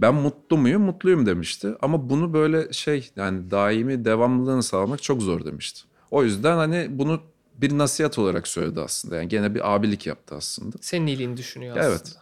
Ben 0.00 0.14
mutlu 0.14 0.56
muyum? 0.56 0.82
Mutluyum 0.82 1.26
demişti. 1.26 1.74
Ama 1.82 2.10
bunu 2.10 2.32
böyle 2.32 2.72
şey 2.72 3.10
yani 3.16 3.50
daimi 3.50 4.04
devamlılığını 4.04 4.62
sağlamak 4.62 5.02
çok 5.02 5.22
zor 5.22 5.44
demişti. 5.44 5.80
O 6.10 6.24
yüzden 6.24 6.56
hani 6.56 6.86
bunu 6.90 7.20
bir 7.54 7.78
nasihat 7.78 8.18
olarak 8.18 8.48
söyledi 8.48 8.80
aslında. 8.80 9.16
Yani 9.16 9.28
gene 9.28 9.54
bir 9.54 9.74
abilik 9.74 10.06
yaptı 10.06 10.34
aslında. 10.34 10.76
Senin 10.80 11.06
iyiliğini 11.06 11.36
düşünüyor 11.36 11.76
Evet. 11.80 12.16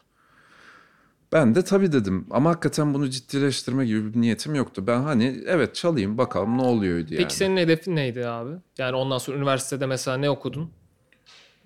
Ben 1.35 1.55
de 1.55 1.65
tabii 1.65 1.93
dedim 1.93 2.27
ama 2.31 2.51
hakikaten 2.51 2.95
bunu 2.95 3.11
ciddileştirme 3.11 3.87
gibi 3.87 4.15
bir 4.15 4.21
niyetim 4.21 4.55
yoktu. 4.55 4.87
Ben 4.87 5.01
hani 5.03 5.43
evet 5.47 5.75
çalayım 5.75 6.19
bakalım 6.19 6.59
ne 6.59 6.63
oluyordu 6.63 7.15
yani. 7.15 7.23
Peki 7.23 7.37
senin 7.37 7.57
hedefin 7.57 7.97
neydi 7.97 8.27
abi? 8.27 8.51
Yani 8.79 8.97
ondan 8.97 9.19
sonra 9.19 9.37
üniversitede 9.37 9.87
mesela 9.87 10.17
ne 10.17 10.31
okudun? 10.31 10.71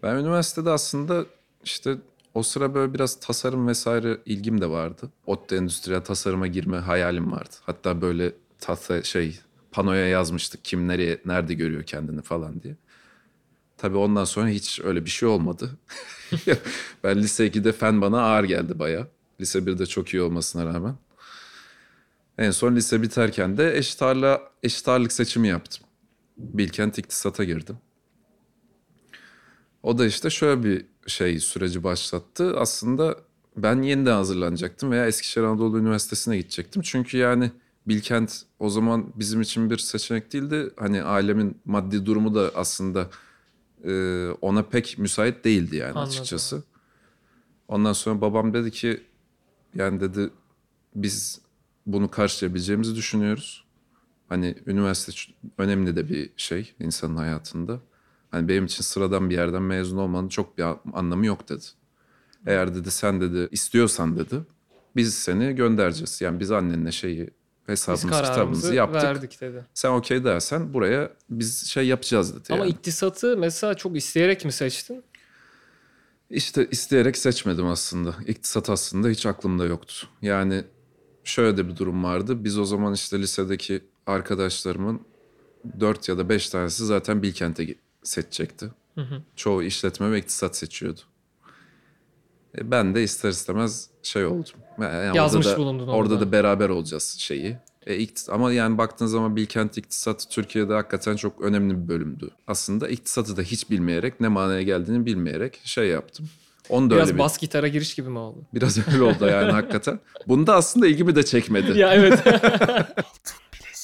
Ben 0.02 0.16
üniversitede 0.16 0.70
aslında 0.70 1.24
işte 1.64 1.96
O 2.34 2.42
sıra 2.42 2.74
böyle 2.74 2.94
biraz 2.94 3.20
tasarım 3.20 3.68
vesaire 3.68 4.18
ilgim 4.26 4.60
de 4.60 4.70
vardı. 4.70 5.10
ODTÜ 5.26 5.56
endüstriyel 5.56 6.00
tasarıma 6.04 6.46
girme 6.46 6.76
hayalim 6.78 7.32
vardı. 7.32 7.54
Hatta 7.62 8.00
böyle 8.00 8.32
tahta 8.60 9.02
şey 9.02 9.40
panoya 9.72 10.06
yazmıştık 10.08 10.64
kim 10.64 10.88
nereye 10.88 11.20
nerede 11.24 11.54
görüyor 11.54 11.82
kendini 11.82 12.22
falan 12.22 12.62
diye. 12.62 12.76
Tabii 13.76 13.96
ondan 13.96 14.24
sonra 14.24 14.48
hiç 14.48 14.80
öyle 14.84 15.04
bir 15.04 15.10
şey 15.10 15.28
olmadı. 15.28 15.70
ben 17.04 17.18
lise 17.18 17.46
2'de 17.46 17.72
fen 17.72 18.00
bana 18.00 18.22
ağır 18.22 18.44
geldi 18.44 18.78
baya. 18.78 19.06
Lise 19.40 19.58
1'de 19.58 19.86
çok 19.86 20.08
iyi 20.08 20.22
olmasına 20.22 20.66
rağmen. 20.66 20.96
En 22.38 22.50
son 22.50 22.76
lise 22.76 23.02
biterken 23.02 23.56
de 23.56 23.78
eşit, 23.78 24.02
ağırlığa, 24.02 24.40
eşit 24.62 24.88
ağırlık 24.88 25.12
seçimi 25.12 25.48
yaptım. 25.48 25.86
Bilkent 26.36 26.98
İktisat'a 26.98 27.44
girdim. 27.44 27.76
O 29.82 29.98
da 29.98 30.06
işte 30.06 30.30
şöyle 30.30 30.64
bir 30.64 30.86
şey 31.06 31.40
süreci 31.40 31.84
başlattı. 31.84 32.54
Aslında 32.58 33.16
ben 33.56 33.82
yeniden 33.82 34.12
hazırlanacaktım 34.12 34.90
veya 34.90 35.06
Eskişehir 35.06 35.46
Anadolu 35.46 35.78
Üniversitesi'ne 35.78 36.36
gidecektim. 36.36 36.82
Çünkü 36.82 37.18
yani 37.18 37.50
Bilkent 37.88 38.42
o 38.58 38.70
zaman 38.70 39.12
bizim 39.14 39.40
için 39.40 39.70
bir 39.70 39.78
seçenek 39.78 40.32
değildi. 40.32 40.70
Hani 40.76 41.02
ailemin 41.02 41.60
maddi 41.64 42.06
durumu 42.06 42.34
da 42.34 42.50
aslında 42.54 43.10
e, 43.84 43.92
ona 44.40 44.62
pek 44.62 44.98
müsait 44.98 45.44
değildi 45.44 45.76
yani 45.76 45.90
Anladım. 45.92 46.08
açıkçası. 46.08 46.62
Ondan 47.68 47.92
sonra 47.92 48.20
babam 48.20 48.54
dedi 48.54 48.70
ki 48.70 49.02
yani 49.78 50.00
dedi 50.00 50.30
biz 50.94 51.40
bunu 51.86 52.10
karşılayabileceğimizi 52.10 52.94
düşünüyoruz. 52.94 53.64
Hani 54.28 54.54
üniversite 54.66 55.32
önemli 55.58 55.96
de 55.96 56.08
bir 56.08 56.30
şey 56.36 56.74
insanın 56.80 57.16
hayatında. 57.16 57.80
Hani 58.30 58.48
benim 58.48 58.64
için 58.64 58.82
sıradan 58.82 59.30
bir 59.30 59.34
yerden 59.34 59.62
mezun 59.62 59.98
olmanın 59.98 60.28
çok 60.28 60.58
bir 60.58 60.64
anlamı 60.92 61.26
yok 61.26 61.48
dedi. 61.48 61.64
Eğer 62.46 62.74
dedi 62.74 62.90
sen 62.90 63.20
dedi 63.20 63.48
istiyorsan 63.50 64.18
dedi 64.18 64.36
biz 64.96 65.14
seni 65.14 65.54
göndereceğiz. 65.54 66.20
Yani 66.20 66.40
biz 66.40 66.50
annenle 66.50 66.92
şeyi 66.92 67.30
hesabımızı 67.66 68.22
kitabımızı 68.22 68.74
yaptık. 68.74 69.02
verdik 69.02 69.40
dedi. 69.40 69.64
Sen 69.74 69.90
okey 69.90 70.24
dersen 70.24 70.74
buraya 70.74 71.12
biz 71.30 71.66
şey 71.66 71.86
yapacağız 71.86 72.34
dedi. 72.36 72.52
Ama 72.52 72.64
yani. 72.64 72.70
iktisatı 72.70 73.36
mesela 73.36 73.74
çok 73.74 73.96
isteyerek 73.96 74.44
mi 74.44 74.52
seçtin? 74.52 75.04
İşte 76.30 76.68
isteyerek 76.70 77.16
seçmedim 77.16 77.66
aslında. 77.66 78.14
İktisat 78.26 78.70
aslında 78.70 79.08
hiç 79.08 79.26
aklımda 79.26 79.64
yoktu. 79.64 79.94
Yani 80.22 80.64
şöyle 81.24 81.56
de 81.56 81.68
bir 81.68 81.76
durum 81.76 82.04
vardı. 82.04 82.44
Biz 82.44 82.58
o 82.58 82.64
zaman 82.64 82.94
işte 82.94 83.18
lisedeki 83.18 83.84
arkadaşlarımın 84.06 85.00
dört 85.80 86.08
ya 86.08 86.18
da 86.18 86.28
beş 86.28 86.48
tanesi 86.48 86.86
zaten 86.86 87.22
Bilkent'e 87.22 87.74
seçecekti. 88.02 88.70
Çoğu 89.36 89.62
işletme 89.62 90.10
ve 90.10 90.18
iktisat 90.18 90.56
seçiyordu. 90.56 91.00
E 92.58 92.70
ben 92.70 92.94
de 92.94 93.02
ister 93.02 93.28
istemez 93.30 93.90
şey 94.02 94.24
oldum. 94.26 94.52
Yani 94.80 95.16
Yazmış 95.16 95.46
orada 95.46 95.56
da, 95.56 95.62
bulundun 95.62 95.88
Orada 95.88 96.14
orada. 96.14 96.26
da 96.26 96.32
beraber 96.32 96.68
olacağız 96.68 97.16
şeyi. 97.18 97.56
E, 97.86 97.96
iktis- 97.96 98.32
ama 98.32 98.52
yani 98.52 98.78
baktığın 98.78 99.06
zaman 99.06 99.36
Bilkent 99.36 99.78
İktisat 99.78 100.30
Türkiye'de 100.30 100.72
hakikaten 100.72 101.16
çok 101.16 101.40
önemli 101.42 101.82
bir 101.82 101.88
bölümdü. 101.88 102.30
Aslında 102.46 102.88
iktisatı 102.88 103.36
da 103.36 103.42
hiç 103.42 103.70
bilmeyerek 103.70 104.20
ne 104.20 104.28
manaya 104.28 104.62
geldiğini 104.62 105.06
bilmeyerek 105.06 105.60
şey 105.64 105.88
yaptım. 105.88 106.28
Onu 106.68 106.90
da 106.90 106.94
Biraz 106.94 107.08
öyle 107.08 107.14
bir, 107.14 107.22
bas 107.22 107.38
gitara 107.38 107.68
giriş 107.68 107.94
gibi 107.94 108.08
mi 108.08 108.18
oldu? 108.18 108.38
biraz 108.54 108.88
öyle 108.88 109.02
oldu 109.02 109.26
yani 109.26 109.52
hakikaten. 109.58 110.00
Bunda 110.28 110.54
aslında 110.54 110.86
ilgimi 110.86 111.16
de 111.16 111.22
çekmedi. 111.24 111.78
ya 111.78 111.94
evet. 111.94 112.24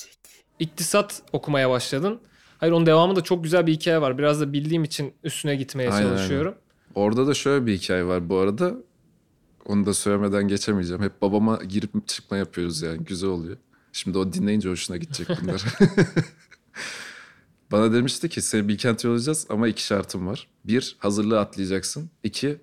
İktisat 0.58 1.22
okumaya 1.32 1.70
başladın. 1.70 2.20
Hayır 2.58 2.72
onun 2.72 2.86
devamında 2.86 3.20
çok 3.20 3.44
güzel 3.44 3.66
bir 3.66 3.72
hikaye 3.72 4.00
var. 4.00 4.18
Biraz 4.18 4.40
da 4.40 4.52
bildiğim 4.52 4.84
için 4.84 5.12
üstüne 5.24 5.56
gitmeye 5.56 5.90
Aynen, 5.90 6.08
çalışıyorum. 6.08 6.54
Orada 6.94 7.26
da 7.26 7.34
şöyle 7.34 7.66
bir 7.66 7.76
hikaye 7.78 8.04
var 8.04 8.28
bu 8.28 8.36
arada. 8.36 8.74
Onu 9.66 9.86
da 9.86 9.94
söylemeden 9.94 10.48
geçemeyeceğim. 10.48 11.02
Hep 11.02 11.22
babama 11.22 11.58
girip 11.68 12.08
çıkma 12.08 12.36
yapıyoruz 12.36 12.82
yani. 12.82 13.04
Güzel 13.04 13.30
oluyor. 13.30 13.56
Şimdi 13.94 14.18
o 14.18 14.32
dinleyince 14.32 14.68
hoşuna 14.68 14.96
gidecek 14.96 15.28
bunlar. 15.42 15.64
Bana 17.72 17.92
demişti 17.92 18.28
ki 18.28 18.42
seni 18.42 18.68
Bilkent'e 18.68 19.08
yollayacağız 19.08 19.46
ama 19.48 19.68
iki 19.68 19.84
şartım 19.84 20.26
var. 20.26 20.48
Bir, 20.64 20.96
hazırlığı 20.98 21.40
atlayacaksın. 21.40 22.10
İki, 22.22 22.58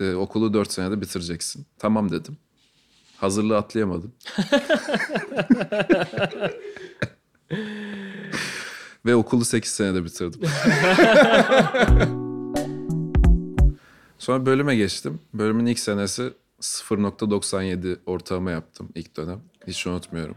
e, 0.00 0.14
okulu 0.14 0.54
dört 0.54 0.72
senede 0.72 1.00
bitireceksin. 1.00 1.66
Tamam 1.78 2.10
dedim. 2.10 2.36
Hazırlığı 3.16 3.56
atlayamadım. 3.56 4.12
Ve 9.06 9.14
okulu 9.14 9.44
8 9.44 9.72
senede 9.72 10.04
bitirdim. 10.04 10.40
Sonra 14.18 14.46
bölüme 14.46 14.76
geçtim. 14.76 15.20
Bölümün 15.34 15.66
ilk 15.66 15.78
senesi 15.78 16.32
0.97 16.60 17.96
ortalama 18.06 18.50
yaptım 18.50 18.88
ilk 18.94 19.16
dönem. 19.16 19.40
Hiç 19.66 19.86
unutmuyorum. 19.86 20.36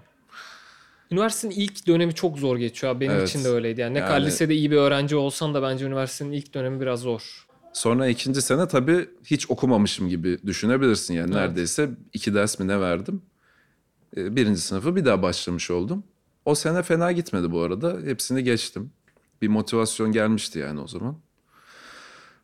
Üniversitenin 1.12 1.54
ilk 1.62 1.88
dönemi 1.88 2.14
çok 2.16 2.38
zor 2.40 2.58
geçiyor. 2.58 2.94
abi. 2.96 3.00
Benim 3.00 3.12
Evet. 3.18 3.30
için 3.30 3.44
de 3.44 3.48
öyleydi. 3.50 3.82
Yani 3.82 3.94
ne 3.94 4.00
kadar 4.00 4.14
Yani- 4.14 4.26
lisede 4.26 4.56
iyi 4.56 4.72
bir 4.72 4.78
öğrenci 4.78 5.16
olsan 5.16 5.54
da 5.54 5.62
bence 5.62 5.86
üniversitenin 5.86 6.32
ilk 6.32 6.54
dönemi 6.54 6.82
biraz 6.82 7.00
zor. 7.00 7.46
Sonra 7.74 8.08
ikinci 8.08 8.42
sene 8.42 8.68
tabii 8.68 9.10
hiç 9.26 9.50
okumamışım 9.52 10.10
gibi 10.10 10.40
düşünebilirsin 10.46 11.14
yani. 11.14 11.32
Evet. 11.34 11.36
Neredeyse 11.36 11.90
iki 12.14 12.34
ders 12.34 12.60
mi 12.60 12.68
ne 12.68 12.80
verdim. 12.80 13.22
Ee, 14.18 14.36
Birinci 14.36 14.62
sınıfı 14.62 14.96
bir 14.96 15.06
daha 15.06 15.22
başlamış 15.22 15.72
oldum. 15.72 16.04
O 16.46 16.56
sene 16.56 16.84
fena 16.84 17.12
gitmedi 17.12 17.52
bu 17.52 17.62
arada. 17.62 17.98
Hepsini 18.06 18.44
geçtim. 18.44 18.92
Bir 19.42 19.48
motivasyon 19.48 20.12
gelmişti 20.12 20.60
yani 20.60 20.80
o 20.80 20.88
zaman. 20.88 21.18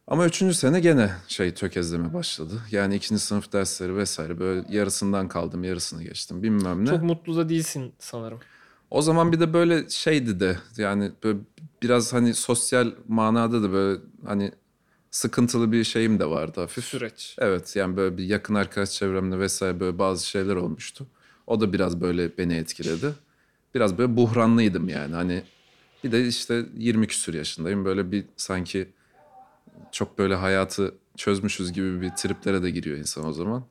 Ama 0.08 0.26
üçüncü 0.26 0.54
sene 0.54 0.80
gene 0.80 1.12
şey 1.28 1.54
tökezleme 1.54 2.14
başladı. 2.14 2.62
Yani 2.72 2.96
ikinci 2.96 3.22
sınıf 3.22 3.54
dersleri 3.54 3.98
vesaire 3.98 4.40
böyle 4.40 4.66
yarısından 4.70 5.28
kaldım 5.28 5.64
yarısını 5.64 6.04
geçtim 6.04 6.44
bilmem 6.44 6.86
ne. 6.86 6.90
Çok 6.90 7.04
mutlu 7.04 7.38
da 7.38 7.50
değilsin 7.50 7.94
sanırım. 8.00 8.40
O 8.92 9.02
zaman 9.02 9.32
bir 9.32 9.40
de 9.40 9.54
böyle 9.54 9.90
şeydi 9.90 10.40
de 10.40 10.58
yani 10.78 11.12
böyle 11.24 11.40
biraz 11.82 12.14
hani 12.14 12.34
sosyal 12.34 12.92
manada 13.08 13.64
da 13.64 13.72
böyle 13.72 14.02
hani 14.26 14.52
sıkıntılı 15.12 15.72
bir 15.72 15.84
şeyim 15.84 16.20
de 16.20 16.26
vardı 16.26 16.62
hafif. 16.62 16.86
Süreç. 16.86 17.36
Evet 17.40 17.76
yani 17.76 17.98
böyle 17.98 18.18
bir 18.18 18.24
yakın 18.24 18.56
arkadaş 18.56 18.92
çevremde 18.92 19.40
vesaire 19.40 19.80
böyle 19.80 20.00
bazı 20.00 20.28
şeyler 20.28 20.56
olmuştu. 20.56 21.08
O 21.48 21.62
da 21.62 21.74
biraz 21.74 22.02
böyle 22.02 22.38
beni 22.38 22.54
etkiledi. 22.54 23.14
Biraz 23.76 23.98
böyle 23.98 24.18
buhranlıydım 24.18 24.90
yani 24.90 25.16
hani 25.16 25.44
bir 26.04 26.12
de 26.12 26.28
işte 26.28 26.66
20 26.78 27.08
küsur 27.08 27.34
yaşındayım 27.34 27.86
böyle 27.86 28.12
bir 28.12 28.26
sanki 28.38 28.88
çok 29.96 30.18
böyle 30.18 30.36
hayatı 30.36 30.96
çözmüşüz 31.18 31.74
gibi 31.74 32.02
bir 32.02 32.10
triplere 32.10 32.64
de 32.64 32.70
giriyor 32.70 32.98
insan 32.98 33.26
o 33.26 33.32
zaman. 33.32 33.66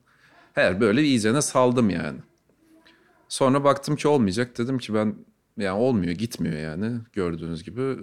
Her 0.53 0.81
böyle 0.81 1.03
iyicene 1.03 1.41
saldım 1.41 1.89
yani. 1.89 2.19
Sonra 3.29 3.63
baktım 3.63 3.95
ki 3.95 4.07
olmayacak 4.07 4.57
dedim 4.57 4.77
ki 4.77 4.93
ben 4.93 5.15
yani 5.57 5.79
olmuyor 5.79 6.13
gitmiyor 6.13 6.57
yani 6.57 6.99
gördüğünüz 7.13 7.63
gibi 7.63 7.97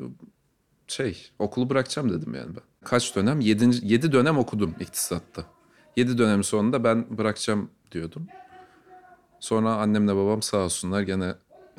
şey 0.87 1.31
okulu 1.38 1.71
bırakacağım 1.71 2.11
dedim 2.11 2.35
yani 2.35 2.55
ben. 2.55 2.62
Kaç 2.85 3.17
dönem? 3.17 3.41
Yedinci, 3.41 3.87
yedi 3.87 4.12
dönem 4.12 4.38
okudum 4.38 4.75
iktisatta. 4.81 5.45
Yedi 5.97 6.19
dönem 6.19 6.45
sonunda 6.45 6.85
ben 6.85 7.19
bırakacağım 7.19 7.71
diyordum. 7.93 8.26
Sonra 9.41 9.75
annemle 9.75 10.17
babam 10.17 10.43
sağ 10.43 10.59
olsunlar 10.59 11.02
gene 11.02 11.35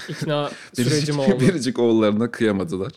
İkna 0.09 0.51
biricik, 0.77 0.93
sürecim 0.93 1.19
oldu. 1.19 1.39
biricik 1.39 1.79
oğullarına 1.79 2.31
kıyamadılar. 2.31 2.91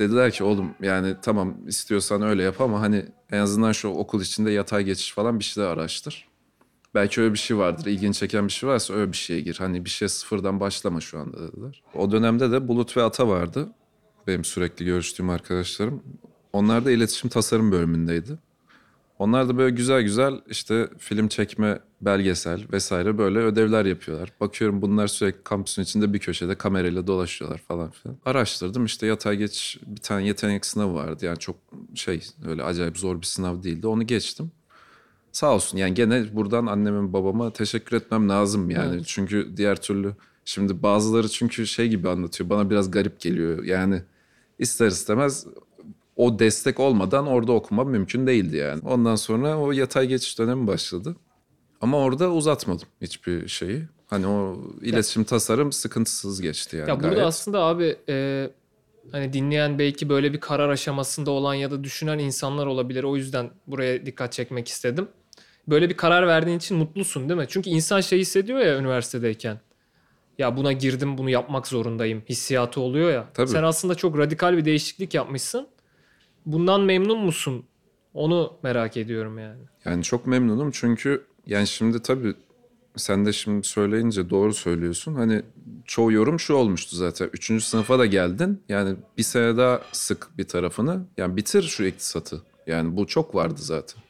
Dediler 0.00 0.30
ki 0.30 0.44
oğlum 0.44 0.74
yani 0.82 1.16
tamam 1.22 1.56
istiyorsan 1.66 2.22
öyle 2.22 2.42
yap 2.42 2.60
ama 2.60 2.80
hani 2.80 3.06
en 3.30 3.38
azından 3.38 3.72
şu 3.72 3.88
okul 3.88 4.20
içinde 4.20 4.50
yatay 4.50 4.84
geçiş 4.84 5.12
falan 5.12 5.38
bir 5.38 5.44
şeyler 5.44 5.68
araştır. 5.68 6.28
Belki 6.94 7.20
öyle 7.20 7.32
bir 7.32 7.38
şey 7.38 7.56
vardır. 7.56 7.86
İlgini 7.86 8.14
çeken 8.14 8.46
bir 8.46 8.52
şey 8.52 8.68
varsa 8.68 8.94
öyle 8.94 9.12
bir 9.12 9.16
şeye 9.16 9.40
gir. 9.40 9.56
Hani 9.58 9.84
bir 9.84 9.90
şey 9.90 10.08
sıfırdan 10.08 10.60
başlama 10.60 11.00
şu 11.00 11.18
anda 11.18 11.48
dediler. 11.48 11.82
O 11.94 12.10
dönemde 12.10 12.50
de 12.50 12.68
Bulut 12.68 12.96
ve 12.96 13.02
Ata 13.02 13.28
vardı. 13.28 13.68
Benim 14.26 14.44
sürekli 14.44 14.84
görüştüğüm 14.84 15.30
arkadaşlarım. 15.30 16.02
Onlar 16.52 16.84
da 16.84 16.90
iletişim 16.90 17.30
tasarım 17.30 17.72
bölümündeydi. 17.72 18.38
Onlar 19.20 19.48
da 19.48 19.58
böyle 19.58 19.76
güzel 19.76 20.02
güzel 20.02 20.40
işte 20.50 20.88
film 20.98 21.28
çekme, 21.28 21.80
belgesel 22.00 22.64
vesaire 22.72 23.18
böyle 23.18 23.38
ödevler 23.38 23.84
yapıyorlar. 23.84 24.32
Bakıyorum 24.40 24.82
bunlar 24.82 25.06
sürekli 25.06 25.42
kampüsün 25.44 25.82
içinde 25.82 26.12
bir 26.12 26.18
köşede 26.18 26.54
kamerayla 26.54 27.06
dolaşıyorlar 27.06 27.58
falan 27.58 27.90
filan. 27.90 28.16
Araştırdım 28.24 28.84
işte 28.84 29.06
yatay 29.06 29.36
geç 29.36 29.78
bir 29.86 30.00
tane 30.00 30.26
yetenek 30.26 30.66
sınavı 30.66 30.94
vardı. 30.94 31.24
Yani 31.24 31.38
çok 31.38 31.56
şey 31.94 32.22
öyle 32.46 32.62
acayip 32.62 32.98
zor 32.98 33.20
bir 33.20 33.26
sınav 33.26 33.62
değildi. 33.62 33.86
Onu 33.86 34.06
geçtim. 34.06 34.50
Sağ 35.32 35.54
olsun 35.54 35.78
yani 35.78 35.94
gene 35.94 36.36
buradan 36.36 36.66
annemin 36.66 37.12
babama 37.12 37.52
teşekkür 37.52 37.96
etmem 37.96 38.28
lazım 38.28 38.70
yani. 38.70 38.94
Evet. 38.94 39.04
Çünkü 39.06 39.56
diğer 39.56 39.80
türlü 39.80 40.14
şimdi 40.44 40.82
bazıları 40.82 41.28
çünkü 41.28 41.66
şey 41.66 41.88
gibi 41.88 42.08
anlatıyor. 42.08 42.50
Bana 42.50 42.70
biraz 42.70 42.90
garip 42.90 43.20
geliyor. 43.20 43.64
Yani 43.64 44.02
ister 44.58 44.86
istemez 44.86 45.46
o 46.20 46.38
destek 46.38 46.80
olmadan 46.80 47.26
orada 47.26 47.52
okuma 47.52 47.84
mümkün 47.84 48.26
değildi 48.26 48.56
yani. 48.56 48.80
Ondan 48.84 49.16
sonra 49.16 49.58
o 49.58 49.72
yatay 49.72 50.06
geçiş 50.06 50.38
dönemi 50.38 50.66
başladı. 50.66 51.16
Ama 51.80 51.98
orada 51.98 52.32
uzatmadım 52.32 52.88
hiçbir 53.00 53.48
şeyi. 53.48 53.82
Hani 54.06 54.26
o 54.26 54.60
iletişim 54.82 55.24
tasarım 55.24 55.72
sıkıntısız 55.72 56.40
geçti 56.40 56.76
yani 56.76 56.88
Ya 56.88 56.96
burada 56.96 57.08
gayet. 57.08 57.26
aslında 57.26 57.60
abi 57.60 57.96
e, 58.08 58.46
Hani 59.12 59.32
dinleyen 59.32 59.78
belki 59.78 60.08
böyle 60.08 60.32
bir 60.32 60.40
karar 60.40 60.68
aşamasında 60.68 61.30
olan 61.30 61.54
ya 61.54 61.70
da 61.70 61.84
düşünen 61.84 62.18
insanlar 62.18 62.66
olabilir. 62.66 63.04
O 63.04 63.16
yüzden 63.16 63.50
buraya 63.66 64.06
dikkat 64.06 64.32
çekmek 64.32 64.68
istedim. 64.68 65.08
Böyle 65.68 65.90
bir 65.90 65.96
karar 65.96 66.26
verdiğin 66.26 66.58
için 66.58 66.76
mutlusun 66.76 67.28
değil 67.28 67.40
mi? 67.40 67.46
Çünkü 67.48 67.70
insan 67.70 68.00
şey 68.00 68.18
hissediyor 68.18 68.58
ya 68.58 68.78
üniversitedeyken. 68.78 69.60
Ya 70.38 70.56
buna 70.56 70.72
girdim 70.72 71.18
bunu 71.18 71.30
yapmak 71.30 71.66
zorundayım 71.66 72.22
hissiyatı 72.28 72.80
oluyor 72.80 73.10
ya. 73.10 73.28
Tabii. 73.34 73.48
Sen 73.48 73.62
aslında 73.62 73.94
çok 73.94 74.18
radikal 74.18 74.56
bir 74.56 74.64
değişiklik 74.64 75.14
yapmışsın. 75.14 75.68
Bundan 76.46 76.80
memnun 76.80 77.18
musun? 77.18 77.64
Onu 78.14 78.52
merak 78.62 78.96
ediyorum 78.96 79.38
yani. 79.38 79.62
Yani 79.84 80.02
çok 80.02 80.26
memnunum 80.26 80.70
çünkü 80.70 81.24
yani 81.46 81.66
şimdi 81.66 82.02
tabii 82.02 82.34
sen 82.96 83.26
de 83.26 83.32
şimdi 83.32 83.66
söyleyince 83.66 84.30
doğru 84.30 84.54
söylüyorsun. 84.54 85.14
Hani 85.14 85.42
çoğu 85.84 86.12
yorum 86.12 86.40
şu 86.40 86.54
olmuştu 86.54 86.96
zaten. 86.96 87.30
Üçüncü 87.32 87.64
sınıfa 87.64 87.98
da 87.98 88.06
geldin. 88.06 88.62
Yani 88.68 88.96
bir 89.18 89.22
sene 89.22 89.56
daha 89.56 89.82
sık 89.92 90.38
bir 90.38 90.44
tarafını. 90.44 91.04
Yani 91.16 91.36
bitir 91.36 91.62
şu 91.62 91.84
iktisatı. 91.84 92.42
Yani 92.66 92.96
bu 92.96 93.06
çok 93.06 93.34
vardı 93.34 93.60
zaten. 93.60 94.02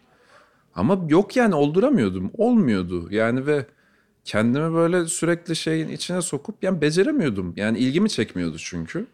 Ama 0.74 1.00
yok 1.08 1.36
yani 1.36 1.54
olduramıyordum. 1.54 2.30
Olmuyordu. 2.38 3.08
Yani 3.10 3.46
ve 3.46 3.66
kendimi 4.24 4.74
böyle 4.74 5.06
sürekli 5.06 5.56
şeyin 5.56 5.88
içine 5.88 6.22
sokup 6.22 6.64
yani 6.64 6.80
beceremiyordum. 6.80 7.52
Yani 7.56 7.78
ilgimi 7.78 8.10
çekmiyordu 8.10 8.56
çünkü. 8.58 9.06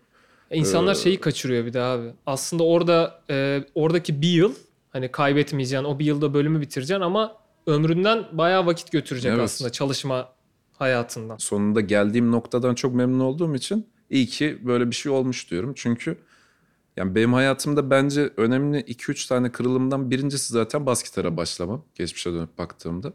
E, 0.51 0.59
İnsanlar 0.59 0.93
Ee, 0.93 0.99
şeyi 0.99 1.21
kaçırıyor 1.21 1.67
bir 1.67 1.73
de 1.73 1.81
abi. 1.81 2.13
Aslında 2.27 2.63
orada 2.65 3.23
e, 3.31 3.65
oradaki 3.75 4.23
bir 4.23 4.29
yıl 4.29 4.55
hani 4.91 5.13
kaybetmeyeceksin 5.13 5.85
o 5.85 5.99
bir 5.99 6.05
yılda 6.05 6.35
bölümü 6.35 6.61
bitireceksin 6.61 7.01
ama 7.03 7.37
ömründen 7.67 8.25
bayağı 8.33 8.67
vakit 8.67 8.93
götürecek 8.93 9.33
Evet. 9.33 9.45
aslında 9.45 9.73
çalışma 9.73 10.29
hayatından. 10.73 11.37
sonunda 11.37 11.81
geldiğim 11.81 12.33
noktadan 12.33 12.75
çok 12.75 12.95
memnun 12.95 13.21
olduğum 13.21 13.55
için 13.55 13.87
iyi 14.11 14.27
ki 14.27 14.59
böyle 14.67 14.91
bir 14.91 14.95
şey 14.95 15.13
olmuş 15.13 15.51
diyorum. 15.51 15.73
Çünkü 15.77 16.17
yani 16.97 17.15
benim 17.15 17.33
hayatımda 17.33 17.91
bence 17.91 18.31
önemli 18.37 18.79
2-3 18.81 19.29
tane 19.29 19.53
kırılımdan 19.53 20.11
birincisi 20.11 20.53
zaten 20.53 20.87
bas 20.87 21.05
gitara 21.05 21.37
başlamam 21.37 21.85
geçmişe 21.95 22.33
dönüp 22.33 22.59
baktığımda. 22.59 23.13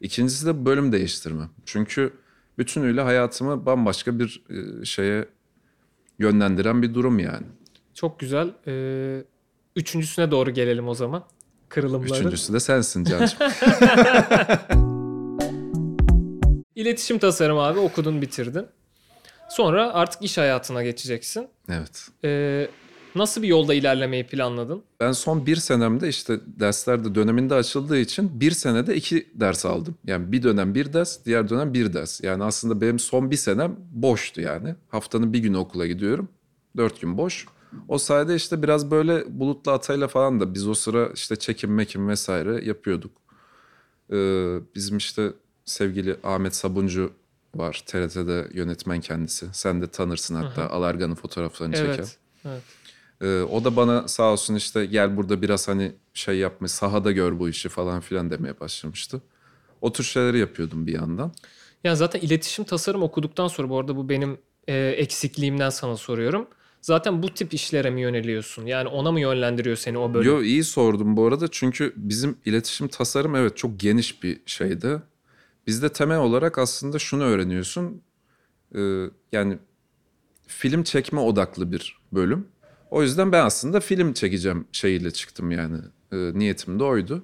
İkincisi 0.00 0.46
de 0.46 0.64
bölüm 0.66 0.92
değiştirmem. 0.92 1.50
Çünkü 1.66 2.12
bütünüyle 2.58 3.00
hayatımı 3.00 3.66
bambaşka 3.66 4.18
bir 4.18 4.44
e, 4.50 4.84
şeye 4.84 5.28
yönlendiren 6.18 6.82
bir 6.82 6.94
durum 6.94 7.18
yani. 7.18 7.46
Çok 7.94 8.20
güzel. 8.20 8.50
E, 8.66 9.24
üçüncüsüne 9.76 10.30
doğru 10.30 10.50
gelelim 10.50 10.88
o 10.88 10.94
zaman. 10.94 11.24
Kırılımları. 11.68 12.18
Üçüncüsü 12.20 12.52
de 12.52 12.60
sensin 12.60 13.04
Can'cığım. 13.04 13.38
İletişim 16.74 17.18
tasarım 17.18 17.58
abi 17.58 17.78
okudun 17.78 18.22
bitirdin. 18.22 18.66
Sonra 19.48 19.92
artık 19.94 20.22
iş 20.22 20.38
hayatına 20.38 20.82
geçeceksin. 20.82 21.48
evet. 21.68 22.08
E, 22.24 22.68
nasıl 23.14 23.42
bir 23.42 23.48
yolda 23.48 23.74
ilerlemeyi 23.74 24.26
planladın? 24.26 24.82
Ben 25.00 25.12
son 25.12 25.46
bir 25.46 25.56
senemde 25.56 26.08
işte 26.08 26.40
dersler 26.46 27.04
de 27.04 27.14
döneminde 27.14 27.54
açıldığı 27.54 27.98
için 27.98 28.40
bir 28.40 28.50
senede 28.50 28.96
iki 28.96 29.28
ders 29.34 29.66
aldım. 29.66 29.94
Yani 30.06 30.32
bir 30.32 30.42
dönem 30.42 30.74
bir 30.74 30.92
ders, 30.92 31.24
diğer 31.24 31.48
dönem 31.48 31.74
bir 31.74 31.92
ders. 31.92 32.20
Yani 32.20 32.44
aslında 32.44 32.80
benim 32.80 32.98
son 32.98 33.30
bir 33.30 33.36
senem 33.36 33.76
boştu 33.92 34.40
yani. 34.40 34.74
Haftanın 34.88 35.32
bir 35.32 35.38
günü 35.38 35.56
okula 35.56 35.86
gidiyorum. 35.86 36.28
Dört 36.76 37.00
gün 37.00 37.18
boş. 37.18 37.46
O 37.88 37.98
sayede 37.98 38.34
işte 38.34 38.62
biraz 38.62 38.90
böyle 38.90 39.40
bulutlu 39.40 39.72
atayla 39.72 40.08
falan 40.08 40.40
da 40.40 40.54
biz 40.54 40.68
o 40.68 40.74
sıra 40.74 41.08
işte 41.14 41.36
çekim 41.36 41.74
mekim 41.74 42.08
vesaire 42.08 42.64
yapıyorduk. 42.64 43.12
Ee, 44.12 44.58
bizim 44.74 44.96
işte 44.96 45.32
sevgili 45.64 46.16
Ahmet 46.24 46.54
Sabuncu 46.56 47.12
var 47.54 47.82
TRT'de 47.86 48.48
yönetmen 48.52 49.00
kendisi. 49.00 49.46
Sen 49.52 49.82
de 49.82 49.86
tanırsın 49.86 50.34
hatta 50.34 50.70
Alargan'ın 50.70 51.14
fotoğraflarını 51.14 51.74
çeken. 51.74 52.06
Evet. 52.44 52.62
Ee, 53.20 53.40
o 53.40 53.64
da 53.64 53.76
bana 53.76 54.08
sağ 54.08 54.32
olsun 54.32 54.54
işte 54.54 54.86
gel 54.86 55.16
burada 55.16 55.42
biraz 55.42 55.68
hani 55.68 55.92
şey 56.14 56.36
yapma 56.36 56.68
sahada 56.68 57.12
gör 57.12 57.38
bu 57.38 57.48
işi 57.48 57.68
falan 57.68 58.00
filan 58.00 58.30
demeye 58.30 58.60
başlamıştı. 58.60 59.22
O 59.80 59.92
tür 59.92 60.04
şeyleri 60.04 60.38
yapıyordum 60.38 60.86
bir 60.86 60.92
yandan. 60.92 61.32
Yani 61.84 61.96
zaten 61.96 62.20
iletişim 62.20 62.64
tasarım 62.64 63.02
okuduktan 63.02 63.48
sonra 63.48 63.68
bu 63.68 63.78
arada 63.78 63.96
bu 63.96 64.08
benim 64.08 64.38
e, 64.68 64.76
eksikliğimden 64.76 65.70
sana 65.70 65.96
soruyorum. 65.96 66.46
Zaten 66.80 67.22
bu 67.22 67.34
tip 67.34 67.54
işlere 67.54 67.90
mi 67.90 68.00
yöneliyorsun? 68.00 68.66
Yani 68.66 68.88
ona 68.88 69.12
mı 69.12 69.20
yönlendiriyor 69.20 69.76
seni 69.76 69.98
o 69.98 70.14
bölüm? 70.14 70.28
Yo 70.28 70.42
iyi 70.42 70.64
sordum 70.64 71.16
bu 71.16 71.26
arada 71.26 71.48
çünkü 71.50 71.92
bizim 71.96 72.36
iletişim 72.44 72.88
tasarım 72.88 73.36
evet 73.36 73.56
çok 73.56 73.80
geniş 73.80 74.22
bir 74.22 74.40
şeydi. 74.46 75.02
Bizde 75.66 75.88
temel 75.88 76.18
olarak 76.18 76.58
aslında 76.58 76.98
şunu 76.98 77.22
öğreniyorsun. 77.24 78.02
Ee, 78.74 79.04
yani 79.32 79.58
film 80.46 80.82
çekme 80.82 81.20
odaklı 81.20 81.72
bir 81.72 81.98
bölüm. 82.12 82.48
O 82.94 83.02
yüzden 83.02 83.32
ben 83.32 83.44
aslında 83.44 83.80
film 83.80 84.12
çekeceğim 84.12 84.66
şeyiyle 84.72 85.10
çıktım 85.10 85.50
yani. 85.50 85.78
Ee, 86.12 86.16
niyetim 86.34 86.78
de 86.80 86.84
oydu. 86.84 87.22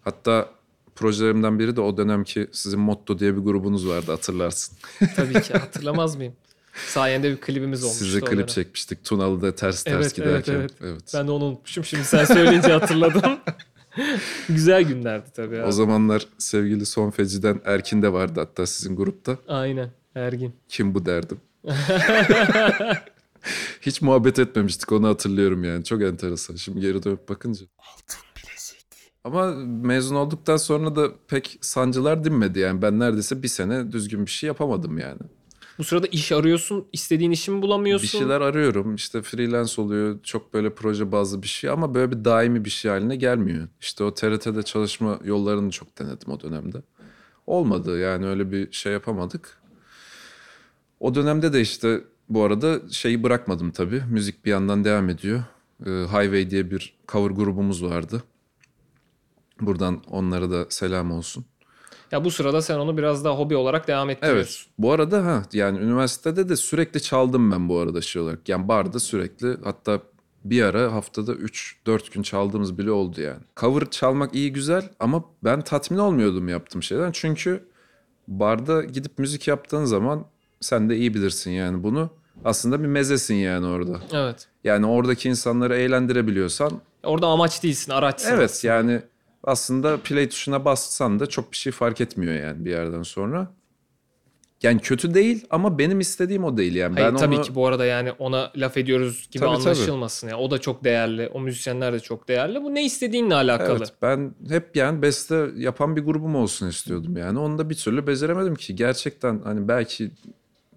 Hatta 0.00 0.48
projelerimden 0.96 1.58
biri 1.58 1.76
de 1.76 1.80
o 1.80 1.96
dönemki 1.96 2.48
sizin 2.52 2.80
Motto 2.80 3.18
diye 3.18 3.36
bir 3.36 3.40
grubunuz 3.40 3.88
vardı 3.88 4.10
hatırlarsın. 4.10 4.78
Tabii 5.16 5.42
ki 5.42 5.52
hatırlamaz 5.52 6.16
mıyım? 6.16 6.32
Sayende 6.86 7.30
bir 7.30 7.36
klibimiz 7.36 7.84
olmuştu. 7.84 8.04
Size 8.04 8.20
klip 8.20 8.32
dönem. 8.32 8.46
çekmiştik 8.46 9.04
Tunalı'da 9.04 9.54
ters 9.54 9.82
ters 9.84 9.94
Evet, 9.94 10.18
evet, 10.18 10.44
giderken. 10.46 10.68
evet. 10.80 11.02
Ben 11.14 11.26
de 11.26 11.30
onu 11.30 11.44
unutmuşum. 11.44 11.84
Şimdi 11.84 12.04
sen 12.04 12.24
söyleyince 12.24 12.72
hatırladım. 12.72 13.22
Güzel 14.48 14.82
günlerdi 14.82 15.30
tabii. 15.36 15.56
Abi. 15.58 15.66
O 15.66 15.72
zamanlar 15.72 16.26
sevgili 16.38 16.86
Son 16.86 17.10
Feci'den 17.10 17.60
Erkin 17.64 18.02
de 18.02 18.12
vardı 18.12 18.40
hatta 18.40 18.66
sizin 18.66 18.96
grupta. 18.96 19.36
Aynen. 19.48 19.90
Ergin. 20.14 20.54
Kim 20.68 20.94
bu 20.94 21.06
derdim. 21.06 21.40
Hiç 23.80 24.02
muhabbet 24.02 24.38
etmemiştik 24.38 24.92
onu 24.92 25.08
hatırlıyorum 25.08 25.64
yani. 25.64 25.84
Çok 25.84 26.02
enteresan. 26.02 26.56
Şimdi 26.56 26.80
geri 26.80 27.02
dönüp 27.02 27.28
bakınca. 27.28 27.66
Ama 29.24 29.54
mezun 29.82 30.16
olduktan 30.16 30.56
sonra 30.56 30.96
da 30.96 31.12
pek 31.28 31.58
sancılar 31.60 32.24
dinmedi 32.24 32.58
yani. 32.58 32.82
Ben 32.82 32.98
neredeyse 32.98 33.42
bir 33.42 33.48
sene 33.48 33.92
düzgün 33.92 34.26
bir 34.26 34.30
şey 34.30 34.46
yapamadım 34.46 34.98
yani. 34.98 35.20
Bu 35.78 35.84
sırada 35.84 36.06
iş 36.06 36.32
arıyorsun. 36.32 36.86
istediğin 36.92 37.30
işi 37.30 37.50
mi 37.50 37.62
bulamıyorsun? 37.62 38.02
Bir 38.02 38.08
şeyler 38.08 38.40
arıyorum. 38.40 38.94
İşte 38.94 39.22
freelance 39.22 39.82
oluyor. 39.82 40.18
Çok 40.22 40.54
böyle 40.54 40.74
proje 40.74 41.12
bazlı 41.12 41.42
bir 41.42 41.48
şey 41.48 41.70
ama 41.70 41.94
böyle 41.94 42.12
bir 42.12 42.24
daimi 42.24 42.64
bir 42.64 42.70
şey 42.70 42.90
haline 42.90 43.16
gelmiyor. 43.16 43.68
İşte 43.80 44.04
o 44.04 44.14
TRT'de 44.14 44.62
çalışma 44.62 45.18
yollarını 45.24 45.70
çok 45.70 45.98
denedim 45.98 46.32
o 46.32 46.40
dönemde. 46.40 46.82
Olmadı 47.46 47.98
yani 47.98 48.26
öyle 48.26 48.52
bir 48.52 48.72
şey 48.72 48.92
yapamadık. 48.92 49.62
O 51.00 51.14
dönemde 51.14 51.52
de 51.52 51.60
işte 51.60 52.04
bu 52.28 52.44
arada 52.44 52.80
şeyi 52.90 53.22
bırakmadım 53.22 53.70
tabii. 53.70 54.02
Müzik 54.10 54.44
bir 54.44 54.50
yandan 54.50 54.84
devam 54.84 55.08
ediyor. 55.08 55.44
Ee, 55.86 55.90
Highway 55.90 56.50
diye 56.50 56.70
bir 56.70 56.94
cover 57.08 57.30
grubumuz 57.30 57.84
vardı. 57.84 58.22
Buradan 59.60 60.02
onlara 60.10 60.50
da 60.50 60.66
selam 60.68 61.12
olsun. 61.12 61.44
Ya 62.12 62.24
bu 62.24 62.30
sırada 62.30 62.62
sen 62.62 62.78
onu 62.78 62.98
biraz 62.98 63.24
daha 63.24 63.38
hobi 63.38 63.56
olarak 63.56 63.88
devam 63.88 64.10
Evet. 64.10 64.18
ettiriyorsun. 64.22 64.72
Bu 64.78 64.92
arada 64.92 65.24
ha 65.26 65.42
yani 65.52 65.78
üniversitede 65.78 66.48
de 66.48 66.56
sürekli 66.56 67.02
çaldım 67.02 67.52
ben 67.52 67.68
bu 67.68 67.78
arada 67.78 68.00
şey 68.00 68.22
olarak. 68.22 68.48
Yani 68.48 68.68
barda 68.68 68.98
sürekli 68.98 69.56
hatta 69.64 70.00
bir 70.44 70.62
ara 70.62 70.92
haftada 70.92 71.32
3-4 71.32 72.14
gün 72.14 72.22
çaldığımız 72.22 72.78
bile 72.78 72.90
oldu 72.90 73.20
yani. 73.20 73.40
Cover 73.56 73.90
çalmak 73.90 74.34
iyi 74.34 74.52
güzel 74.52 74.88
ama 75.00 75.24
ben 75.44 75.60
tatmin 75.62 75.98
olmuyordum 75.98 76.48
yaptığım 76.48 76.82
şeyden. 76.82 77.12
Çünkü 77.12 77.64
barda 78.28 78.84
gidip 78.84 79.18
müzik 79.18 79.48
yaptığın 79.48 79.84
zaman 79.84 80.24
sen 80.62 80.90
de 80.90 80.96
iyi 80.96 81.14
bilirsin 81.14 81.50
yani 81.50 81.82
bunu. 81.82 82.10
Aslında 82.44 82.82
bir 82.82 82.88
mezesin 82.88 83.34
yani 83.34 83.66
orada. 83.66 84.00
Evet. 84.12 84.48
Yani 84.64 84.86
oradaki 84.86 85.28
insanları 85.28 85.76
eğlendirebiliyorsan 85.76 86.80
Orada 87.02 87.26
amaç 87.26 87.62
değilsin, 87.62 87.92
araçsın. 87.92 88.30
Evet 88.30 88.50
aslında. 88.50 88.74
yani 88.74 89.02
aslında 89.44 89.96
play 89.96 90.28
tuşuna 90.28 90.64
bassan 90.64 91.20
da 91.20 91.26
çok 91.26 91.52
bir 91.52 91.56
şey 91.56 91.72
fark 91.72 92.00
etmiyor 92.00 92.34
yani 92.34 92.64
bir 92.64 92.70
yerden 92.70 93.02
sonra. 93.02 93.52
Yani 94.62 94.80
kötü 94.80 95.14
değil 95.14 95.46
ama 95.50 95.78
benim 95.78 96.00
istediğim 96.00 96.44
o 96.44 96.56
değil 96.56 96.74
yani. 96.74 96.94
Hayır 96.94 97.08
ben 97.08 97.16
tabii 97.16 97.36
onu, 97.36 97.42
ki 97.42 97.54
bu 97.54 97.66
arada 97.66 97.84
yani 97.84 98.12
ona 98.12 98.52
laf 98.56 98.76
ediyoruz 98.76 99.28
gibi 99.30 99.44
Tabii, 99.44 99.58
tabii. 99.58 99.62
anlaşılmasın. 99.62 100.28
Ya. 100.28 100.38
O 100.38 100.50
da 100.50 100.58
çok 100.58 100.84
değerli. 100.84 101.28
O 101.34 101.40
müzisyenler 101.40 101.92
de 101.92 102.00
çok 102.00 102.28
değerli. 102.28 102.62
Bu 102.62 102.74
ne 102.74 102.84
istediğinle 102.84 103.34
alakalı. 103.34 103.76
Evet 103.78 103.92
ben 104.02 104.34
hep 104.48 104.76
yani 104.76 105.02
beste 105.02 105.46
yapan 105.56 105.96
bir 105.96 106.04
grubum 106.04 106.36
olsun 106.36 106.68
istiyordum 106.68 107.16
yani. 107.16 107.38
Onu 107.38 107.58
da 107.58 107.70
bir 107.70 107.74
türlü 107.74 108.06
beceremedim 108.06 108.54
ki. 108.54 108.76
Gerçekten 108.76 109.40
hani 109.44 109.68
belki 109.68 110.10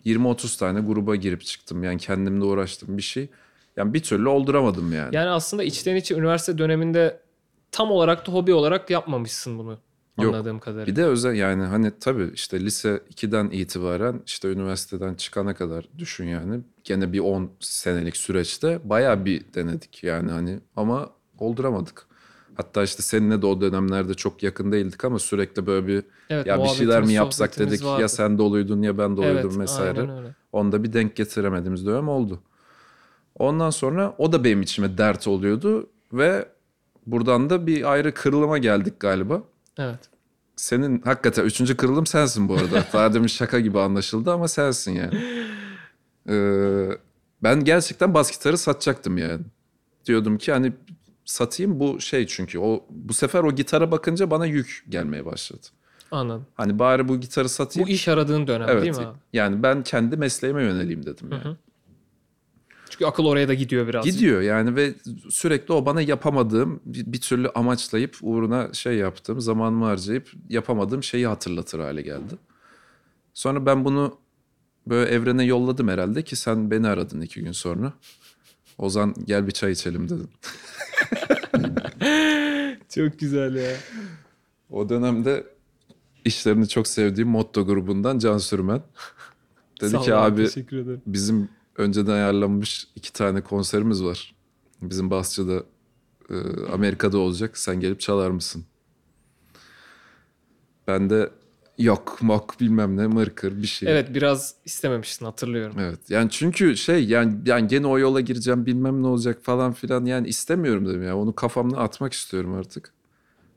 20-30 0.05 0.59
tane 0.59 0.79
gruba 0.79 1.15
girip 1.15 1.41
çıktım. 1.41 1.83
Yani 1.83 1.97
kendimle 1.97 2.43
uğraştım 2.43 2.97
bir 2.97 3.03
şey. 3.03 3.29
Yani 3.77 3.93
bir 3.93 4.03
türlü 4.03 4.29
olduramadım 4.29 4.93
yani. 4.93 5.15
Yani 5.15 5.29
aslında 5.29 5.63
içten 5.63 5.95
içe 5.95 6.15
üniversite 6.15 6.57
döneminde 6.57 7.19
tam 7.71 7.91
olarak 7.91 8.27
da 8.27 8.31
hobi 8.31 8.53
olarak 8.53 8.89
yapmamışsın 8.89 9.59
bunu. 9.59 9.77
Yok. 10.21 10.35
Anladığım 10.35 10.59
kadarıyla. 10.59 10.87
Bir 10.87 10.95
de 10.95 11.05
özel 11.05 11.35
yani 11.35 11.63
hani 11.63 11.91
tabii 11.99 12.31
işte 12.33 12.59
lise 12.59 13.01
2'den 13.15 13.49
itibaren 13.49 14.21
işte 14.25 14.47
üniversiteden 14.51 15.13
çıkana 15.15 15.55
kadar 15.55 15.85
düşün 15.97 16.25
yani. 16.25 16.61
Gene 16.83 17.13
bir 17.13 17.19
10 17.19 17.51
senelik 17.59 18.17
süreçte 18.17 18.79
bayağı 18.83 19.25
bir 19.25 19.43
denedik 19.53 20.03
yani 20.03 20.31
hani 20.31 20.59
ama 20.75 21.09
olduramadık. 21.37 22.04
Hatta 22.57 22.83
işte 22.83 23.01
seninle 23.01 23.41
de 23.41 23.45
o 23.45 23.61
dönemlerde 23.61 24.13
çok 24.13 24.43
yakın 24.43 24.71
değildik 24.71 25.05
ama 25.05 25.19
sürekli 25.19 25.65
böyle 25.65 25.87
bir 25.87 26.03
evet, 26.29 26.47
ya 26.47 26.63
bir 26.63 26.67
şeyler 26.67 27.03
mi 27.03 27.13
yapsak 27.13 27.59
dedik 27.59 27.85
vardı. 27.85 28.01
ya 28.01 28.07
sen 28.07 28.37
doluydun 28.37 28.81
ya 28.81 28.97
ben 28.97 29.17
doluydum 29.17 29.51
evet, 29.51 29.59
vesaire. 29.59 30.09
Onda 30.51 30.83
bir 30.83 30.93
denk 30.93 31.15
getiremediğimiz 31.15 31.85
dönem 31.85 32.09
oldu. 32.09 32.39
Ondan 33.39 33.69
sonra 33.69 34.15
o 34.17 34.31
da 34.31 34.43
benim 34.43 34.61
içime 34.61 34.97
dert 34.97 35.27
oluyordu 35.27 35.89
ve 36.13 36.47
buradan 37.05 37.49
da 37.49 37.67
bir 37.67 37.91
ayrı 37.91 38.13
kırılıma 38.13 38.57
geldik 38.57 38.99
galiba. 38.99 39.43
Evet. 39.77 39.99
Senin 40.55 41.01
hakikaten 41.01 41.43
üçüncü 41.43 41.77
kırılım 41.77 42.05
sensin 42.05 42.49
bu 42.49 42.53
arada. 42.53 42.85
Daha 42.93 43.13
demin 43.13 43.27
şaka 43.27 43.59
gibi 43.59 43.79
anlaşıldı 43.79 44.31
ama 44.31 44.47
sensin 44.47 44.91
yani. 44.91 45.45
Ee, 46.29 46.97
ben 47.43 47.63
gerçekten 47.63 48.13
bas 48.13 48.31
gitarı 48.31 48.57
satacaktım 48.57 49.17
yani. 49.17 49.41
Diyordum 50.05 50.37
ki 50.37 50.51
hani 50.51 50.73
satayım 51.25 51.79
bu 51.79 52.01
şey 52.01 52.27
çünkü 52.27 52.59
o 52.59 52.85
bu 52.89 53.13
sefer 53.13 53.43
o 53.43 53.55
gitara 53.55 53.91
bakınca 53.91 54.31
bana 54.31 54.45
yük 54.45 54.85
gelmeye 54.89 55.25
başladı. 55.25 55.67
Anladım. 56.11 56.45
Hani 56.55 56.79
bari 56.79 57.07
bu 57.07 57.19
gitarı 57.19 57.49
satayım. 57.49 57.87
Bu 57.87 57.91
iş 57.91 58.07
aradığın 58.07 58.47
dönem 58.47 58.69
evet. 58.69 58.83
değil 58.83 58.97
mi 58.97 59.05
abi? 59.05 59.17
Yani 59.33 59.63
ben 59.63 59.83
kendi 59.83 60.17
mesleğime 60.17 60.63
yöneleyim 60.63 61.05
dedim 61.05 61.29
yani. 61.31 61.55
Çünkü 62.89 63.05
akıl 63.05 63.25
oraya 63.25 63.47
da 63.47 63.53
gidiyor 63.53 63.87
biraz. 63.87 64.05
Gidiyor 64.05 64.41
yani 64.41 64.75
ve 64.75 64.93
sürekli 65.29 65.73
o 65.73 65.85
bana 65.85 66.01
yapamadığım 66.01 66.81
bir, 66.85 67.05
bir 67.05 67.21
türlü 67.21 67.49
amaçlayıp 67.49 68.17
uğruna 68.21 68.73
şey 68.73 68.95
yaptığım 68.95 69.41
zamanımı 69.41 69.85
harcayıp 69.85 70.31
yapamadığım 70.49 71.03
şeyi 71.03 71.27
hatırlatır 71.27 71.79
hale 71.79 72.01
geldi. 72.01 72.35
Sonra 73.33 73.65
ben 73.65 73.85
bunu 73.85 74.17
böyle 74.87 75.11
evrene 75.11 75.43
yolladım 75.43 75.87
herhalde 75.87 76.21
ki 76.21 76.35
sen 76.35 76.71
beni 76.71 76.87
aradın 76.87 77.21
iki 77.21 77.43
gün 77.43 77.51
sonra. 77.51 77.93
Ozan 78.77 79.15
gel 79.25 79.47
bir 79.47 79.51
çay 79.51 79.71
içelim 79.71 80.09
dedim. 80.09 80.29
Çok 82.89 83.19
güzel 83.19 83.55
ya. 83.55 83.77
O 84.69 84.89
dönemde 84.89 85.43
işlerini 86.25 86.67
çok 86.67 86.87
sevdiğim 86.87 87.29
Motto 87.29 87.65
grubundan 87.65 88.19
Can 88.19 88.37
Sürmen. 88.37 88.81
Dedi 89.81 89.89
Sağ 89.89 90.01
ki 90.01 90.13
abi 90.15 90.47
bizim 91.05 91.49
önceden 91.77 92.11
ayarlanmış 92.11 92.87
iki 92.95 93.13
tane 93.13 93.41
konserimiz 93.41 94.03
var. 94.03 94.35
Bizim 94.81 95.09
Basçı'da 95.09 95.63
e, 96.29 96.35
Amerika'da 96.73 97.17
olacak. 97.17 97.57
Sen 97.57 97.79
gelip 97.79 97.99
çalar 97.99 98.29
mısın? 98.29 98.65
Ben 100.87 101.09
de 101.09 101.29
yok 101.77 102.17
mok 102.21 102.59
bilmem 102.59 102.97
ne 102.97 103.07
mırkır 103.07 103.61
bir 103.61 103.67
şey. 103.67 103.91
Evet 103.91 104.13
biraz 104.13 104.55
istememiştin 104.65 105.25
hatırlıyorum. 105.25 105.75
Evet. 105.79 105.99
Yani 106.09 106.29
çünkü 106.31 106.77
şey 106.77 107.05
yani 107.05 107.35
yani 107.45 107.67
gene 107.67 107.87
o 107.87 107.99
yola 107.99 108.21
gireceğim 108.21 108.65
bilmem 108.65 109.03
ne 109.03 109.07
olacak 109.07 109.39
falan 109.43 109.73
filan 109.73 110.05
yani 110.05 110.27
istemiyorum 110.27 110.87
dedim 110.87 111.03
ya. 111.03 111.17
Onu 111.17 111.35
kafamdan 111.35 111.77
atmak 111.77 112.13
istiyorum 112.13 112.53
artık. 112.53 112.93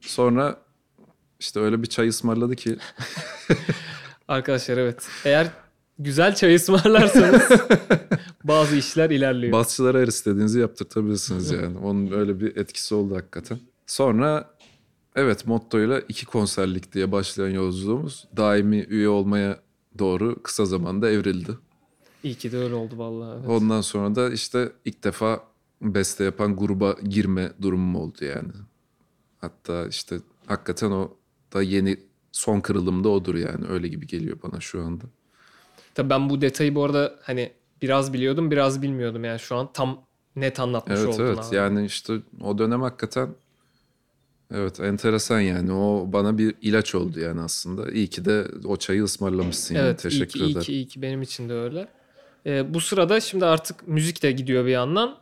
Sonra 0.00 0.56
işte 1.40 1.60
öyle 1.60 1.82
bir 1.82 1.86
çay 1.86 2.08
ısmarladı 2.08 2.56
ki 2.56 2.76
Arkadaşlar 4.28 4.76
evet. 4.76 5.08
Eğer 5.24 5.48
güzel 5.98 6.34
çay 6.34 6.54
ısmarlarsanız 6.54 7.42
bazı 8.44 8.76
işler 8.76 9.10
ilerliyor. 9.10 9.52
Basçılara 9.52 9.98
her 9.98 10.06
istediğinizi 10.06 10.60
yaptırtabilirsiniz 10.60 11.50
yani. 11.50 11.78
Onun 11.78 12.12
öyle 12.12 12.40
bir 12.40 12.56
etkisi 12.56 12.94
oldu 12.94 13.16
hakikaten. 13.16 13.58
Sonra 13.86 14.50
evet 15.16 15.46
mottoyla 15.46 16.00
iki 16.08 16.26
konserlik 16.26 16.92
diye 16.92 17.12
başlayan 17.12 17.48
yolculuğumuz 17.54 18.28
daimi 18.36 18.76
üye 18.78 19.08
olmaya 19.08 19.60
doğru 19.98 20.42
kısa 20.42 20.64
zamanda 20.64 21.10
evrildi. 21.10 21.58
İyi 22.22 22.34
ki 22.34 22.52
de 22.52 22.58
öyle 22.58 22.74
oldu 22.74 22.98
vallahi. 22.98 23.38
Evet. 23.40 23.48
Ondan 23.48 23.80
sonra 23.80 24.14
da 24.14 24.30
işte 24.30 24.72
ilk 24.84 25.04
defa 25.04 25.40
beste 25.82 26.24
yapan 26.24 26.56
gruba 26.56 26.96
girme 27.04 27.52
durumum 27.62 27.96
oldu 27.96 28.24
yani. 28.24 28.52
Hatta 29.40 29.86
işte 29.86 30.18
hakikaten 30.46 30.90
o 30.90 31.16
da 31.54 31.62
yeni 31.62 31.96
son 32.32 32.60
kırılımda 32.60 33.08
odur 33.08 33.34
yani. 33.34 33.66
Öyle 33.68 33.88
gibi 33.88 34.06
geliyor 34.06 34.38
bana 34.42 34.60
şu 34.60 34.82
anda. 34.82 35.04
Tabii 35.94 36.10
ben 36.10 36.30
bu 36.30 36.40
detayı 36.40 36.74
bu 36.74 36.84
arada 36.84 37.18
hani 37.22 37.52
biraz 37.82 38.12
biliyordum 38.12 38.50
biraz 38.50 38.82
bilmiyordum 38.82 39.24
yani 39.24 39.38
şu 39.38 39.56
an 39.56 39.72
tam 39.72 40.02
net 40.36 40.60
anlatmış 40.60 41.00
Evet 41.00 41.14
oldun 41.14 41.24
evet 41.24 41.38
abi. 41.38 41.56
yani 41.56 41.84
işte 41.86 42.18
o 42.40 42.58
dönem 42.58 42.82
hakikaten 42.82 43.28
evet 44.54 44.80
enteresan 44.80 45.40
yani 45.40 45.72
o 45.72 46.12
bana 46.12 46.38
bir 46.38 46.54
ilaç 46.62 46.94
oldu 46.94 47.20
yani 47.20 47.40
aslında. 47.40 47.90
İyi 47.90 48.06
ki 48.06 48.24
de 48.24 48.46
o 48.64 48.76
çayı 48.76 49.04
ısmarlamışsın 49.04 49.74
yani 49.74 49.86
Evet 49.86 50.00
iyi 50.00 50.02
teşekkür 50.02 50.38
ki, 50.38 50.44
iyi 50.44 50.54
ki, 50.54 50.72
iyi 50.72 50.86
ki 50.86 51.02
benim 51.02 51.22
için 51.22 51.48
de 51.48 51.52
öyle. 51.52 51.88
Ee, 52.46 52.74
bu 52.74 52.80
sırada 52.80 53.20
şimdi 53.20 53.44
artık 53.44 53.88
müzik 53.88 54.22
de 54.22 54.32
gidiyor 54.32 54.64
bir 54.64 54.70
yandan. 54.70 55.16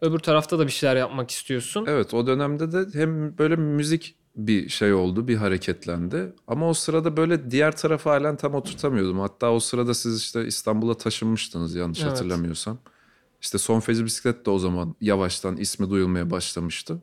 Öbür 0.00 0.18
tarafta 0.18 0.58
da 0.58 0.66
bir 0.66 0.72
şeyler 0.72 0.96
yapmak 0.96 1.30
istiyorsun. 1.30 1.84
Evet 1.88 2.14
o 2.14 2.26
dönemde 2.26 2.72
de 2.72 2.98
hem 2.98 3.38
böyle 3.38 3.56
müzik 3.56 4.14
bir 4.36 4.68
şey 4.68 4.92
oldu 4.92 5.28
bir 5.28 5.36
hareketlendi 5.36 6.32
ama 6.46 6.68
o 6.68 6.74
sırada 6.74 7.16
böyle 7.16 7.50
diğer 7.50 7.76
tarafı 7.76 8.08
halen 8.08 8.36
tam 8.36 8.54
oturtamıyordum. 8.54 9.18
Hatta 9.18 9.52
o 9.52 9.60
sırada 9.60 9.94
siz 9.94 10.20
işte 10.20 10.46
İstanbul'a 10.46 10.94
taşınmıştınız 10.94 11.74
yanlış 11.74 12.00
Evet. 12.00 12.12
hatırlamıyorsam. 12.12 12.78
İşte 13.40 13.58
Son 13.58 13.80
Feci 13.80 14.04
Bisiklet 14.04 14.46
de 14.46 14.50
o 14.50 14.58
zaman 14.58 14.94
yavaştan 15.00 15.56
ismi 15.56 15.90
duyulmaya 15.90 16.30
başlamıştı. 16.30 16.98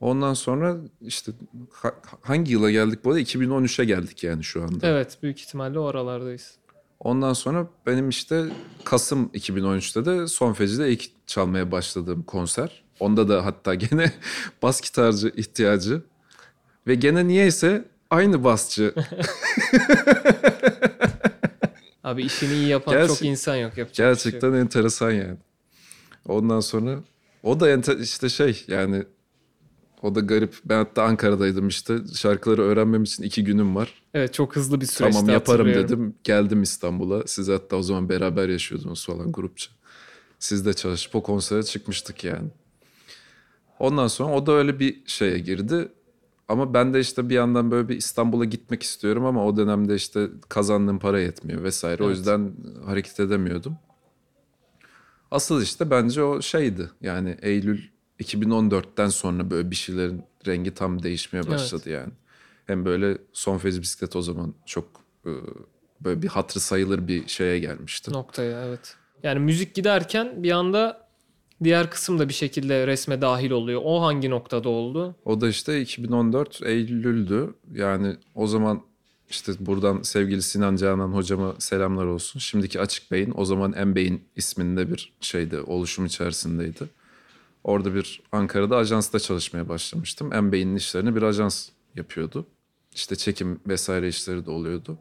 Ondan 0.00 0.34
sonra 0.34 0.76
işte 1.00 1.32
ha- 1.72 1.94
hangi 2.22 2.52
yıla 2.52 2.70
geldik 2.70 3.04
bu 3.04 3.08
arada? 3.10 3.20
2013'e 3.20 3.84
geldik 3.84 4.24
yani 4.24 4.44
şu 4.44 4.62
anda. 4.62 4.86
Evet 4.88 5.18
büyük 5.22 5.40
ihtimalle 5.40 5.78
o 5.78 5.84
aralardayız. 5.84 6.54
Ondan 7.00 7.32
sonra 7.32 7.66
benim 7.86 8.08
işte 8.08 8.44
Kasım 8.84 9.30
2013'te 9.34 10.04
de 10.04 10.26
Son 10.26 10.52
Feci'de 10.52 10.92
ilk 10.92 11.26
çalmaya 11.26 11.72
başladığım 11.72 12.22
konser. 12.22 12.82
Onda 13.00 13.28
da 13.28 13.44
hatta 13.44 13.74
gene 13.90 14.12
bas 14.62 14.80
gitarcı 14.80 15.32
ihtiyacı. 15.36 16.02
Ve 16.86 16.94
gene 16.94 17.28
niyeyse 17.28 17.84
aynı 18.10 18.44
basçı. 18.44 18.94
Abi 22.04 22.22
işini 22.22 22.52
iyi 22.52 22.68
yapan 22.68 22.94
Gerçek- 22.94 23.16
çok 23.16 23.26
insan 23.26 23.56
yok 23.56 23.78
yapacak 23.78 23.96
şey. 23.96 24.06
Gerçekten 24.06 24.52
enteresan 24.52 25.10
yani. 25.10 25.36
Ondan 26.28 26.60
sonra 26.60 26.98
o 27.42 27.60
da 27.60 27.94
işte 27.94 28.28
şey 28.28 28.64
yani 28.68 29.04
o 30.02 30.14
da 30.14 30.20
garip. 30.20 30.54
Ben 30.64 30.76
hatta 30.76 31.02
Ankara'daydım 31.02 31.68
işte 31.68 31.98
şarkıları 32.14 32.62
öğrenmem 32.62 33.02
için 33.02 33.22
iki 33.22 33.44
günüm 33.44 33.76
var. 33.76 34.02
Evet 34.14 34.34
çok 34.34 34.56
hızlı 34.56 34.80
bir 34.80 34.86
süreçte 34.86 35.18
Tamam 35.20 35.34
yaparım 35.34 35.66
dedim. 35.66 36.14
Geldim 36.24 36.62
İstanbul'a. 36.62 37.22
Siz 37.26 37.48
hatta 37.48 37.76
o 37.76 37.82
zaman 37.82 38.08
beraber 38.08 38.48
yaşıyordunuz 38.48 39.06
falan 39.06 39.32
grupça. 39.32 39.70
Siz 40.38 40.66
de 40.66 40.72
çalışıp 40.74 41.14
o 41.14 41.22
konsere 41.22 41.62
çıkmıştık 41.62 42.24
yani. 42.24 42.48
Ondan 43.78 44.06
sonra 44.06 44.34
o 44.34 44.46
da 44.46 44.52
öyle 44.52 44.78
bir 44.78 45.02
şeye 45.06 45.38
girdi. 45.38 45.88
Ama 46.48 46.74
ben 46.74 46.94
de 46.94 47.00
işte 47.00 47.28
bir 47.28 47.34
yandan 47.34 47.70
böyle 47.70 47.88
bir 47.88 47.96
İstanbul'a 47.96 48.44
gitmek 48.44 48.82
istiyorum 48.82 49.24
ama 49.24 49.46
o 49.46 49.56
dönemde 49.56 49.94
işte 49.94 50.28
kazandığım 50.48 50.98
para 50.98 51.20
yetmiyor 51.20 51.62
vesaire. 51.62 52.02
O 52.02 52.06
Evet. 52.06 52.16
yüzden 52.16 52.52
hareket 52.84 53.20
edemiyordum. 53.20 53.76
Asıl 55.30 55.62
işte 55.62 55.90
bence 55.90 56.22
o 56.22 56.42
şeydi. 56.42 56.90
Yani 57.00 57.36
Eylül 57.42 57.80
2014'ten 58.20 59.08
sonra 59.08 59.50
böyle 59.50 59.70
bir 59.70 59.76
şeylerin 59.76 60.22
rengi 60.46 60.74
tam 60.74 61.02
değişmeye 61.02 61.40
Evet. 61.40 61.50
başladı 61.50 61.90
yani. 61.90 62.12
Hem 62.66 62.84
böyle 62.84 63.18
son 63.32 63.58
fez 63.58 63.80
bisiklet 63.80 64.16
o 64.16 64.22
zaman 64.22 64.54
çok 64.66 64.84
e, 65.26 65.30
böyle 66.00 66.22
bir 66.22 66.28
hatırı 66.28 66.60
sayılır 66.60 67.08
bir 67.08 67.28
şeye 67.28 67.58
gelmişti. 67.58 68.12
Noktaya 68.12 68.64
evet. 68.64 68.96
Yani 69.22 69.38
müzik 69.38 69.74
giderken 69.74 70.42
bir 70.42 70.50
anda 70.50 71.08
diğer 71.64 71.90
kısım 71.90 72.18
da 72.18 72.28
bir 72.28 72.34
şekilde 72.34 72.86
resme 72.86 73.20
dahil 73.20 73.50
oluyor. 73.50 73.80
O 73.84 74.02
hangi 74.02 74.30
noktada 74.30 74.68
oldu? 74.68 75.16
O 75.24 75.40
da 75.40 75.48
işte 75.48 75.80
2014 75.80 76.62
Eylül'dü. 76.62 77.54
Yani 77.74 78.16
o 78.34 78.46
zaman 78.46 78.82
işte 79.30 79.52
buradan 79.60 80.02
sevgili 80.02 80.42
Sinan 80.42 80.76
Canan 80.76 81.08
hocama 81.12 81.54
selamlar 81.58 82.04
olsun. 82.04 82.40
Şimdiki 82.40 82.80
Açık 82.80 83.10
Bey'in 83.10 83.32
o 83.36 83.44
zaman 83.44 83.70
M 83.70 83.94
Bey'in 83.94 84.24
isminde 84.36 84.90
bir 84.92 85.12
şeydi, 85.20 85.60
oluşum 85.60 86.06
içerisindeydi. 86.06 86.84
Orada 87.64 87.94
bir 87.94 88.22
Ankara'da 88.32 88.76
ajansta 88.76 89.18
çalışmaya 89.20 89.68
başlamıştım. 89.68 90.28
M 90.30 90.52
Bey'in 90.52 90.76
işlerini 90.76 91.16
bir 91.16 91.22
ajans 91.22 91.68
yapıyordu. 91.96 92.46
İşte 92.94 93.16
çekim 93.16 93.60
vesaire 93.66 94.08
işleri 94.08 94.46
de 94.46 94.50
oluyordu. 94.50 94.98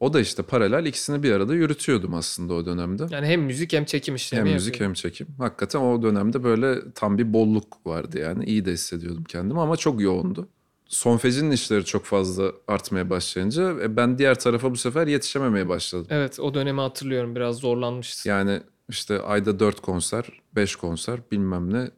O 0.00 0.12
da 0.12 0.20
işte 0.20 0.42
paralel 0.42 0.86
ikisini 0.86 1.22
bir 1.22 1.32
arada 1.32 1.54
yürütüyordum 1.54 2.14
aslında 2.14 2.54
o 2.54 2.66
dönemde. 2.66 3.06
Yani 3.10 3.26
hem 3.26 3.42
müzik 3.42 3.72
hem 3.72 3.84
çekim 3.84 4.14
işlemi 4.14 4.48
Hem 4.48 4.54
müzik 4.54 4.74
yapıyor. 4.74 4.88
hem 4.88 4.94
çekim. 4.94 5.26
Hakikaten 5.38 5.80
o 5.80 6.02
dönemde 6.02 6.44
böyle 6.44 6.92
tam 6.94 7.18
bir 7.18 7.32
bolluk 7.32 7.86
vardı 7.86 8.18
yani. 8.18 8.44
İyi 8.44 8.64
de 8.64 8.72
hissediyordum 8.72 9.24
kendimi 9.24 9.60
ama 9.60 9.76
çok 9.76 10.00
yoğundu. 10.00 10.48
Son 10.88 11.16
Feci'nin 11.16 11.50
işleri 11.50 11.84
çok 11.84 12.04
fazla 12.04 12.52
artmaya 12.68 13.10
başlayınca 13.10 13.70
e, 13.82 13.96
ben 13.96 14.18
diğer 14.18 14.38
tarafa 14.40 14.70
bu 14.70 14.76
sefer 14.76 15.06
yetişememeye 15.06 15.68
başladım. 15.68 16.06
Evet 16.10 16.40
o 16.40 16.54
dönemi 16.54 16.80
hatırlıyorum 16.80 17.36
biraz 17.36 17.56
zorlanmıştın. 17.56 18.30
Yani 18.30 18.60
işte 18.88 19.20
ayda 19.22 19.60
dört 19.60 19.80
konser, 19.80 20.24
beş 20.56 20.76
konser 20.76 21.20
bilmem 21.30 21.74
ne. 21.74 21.90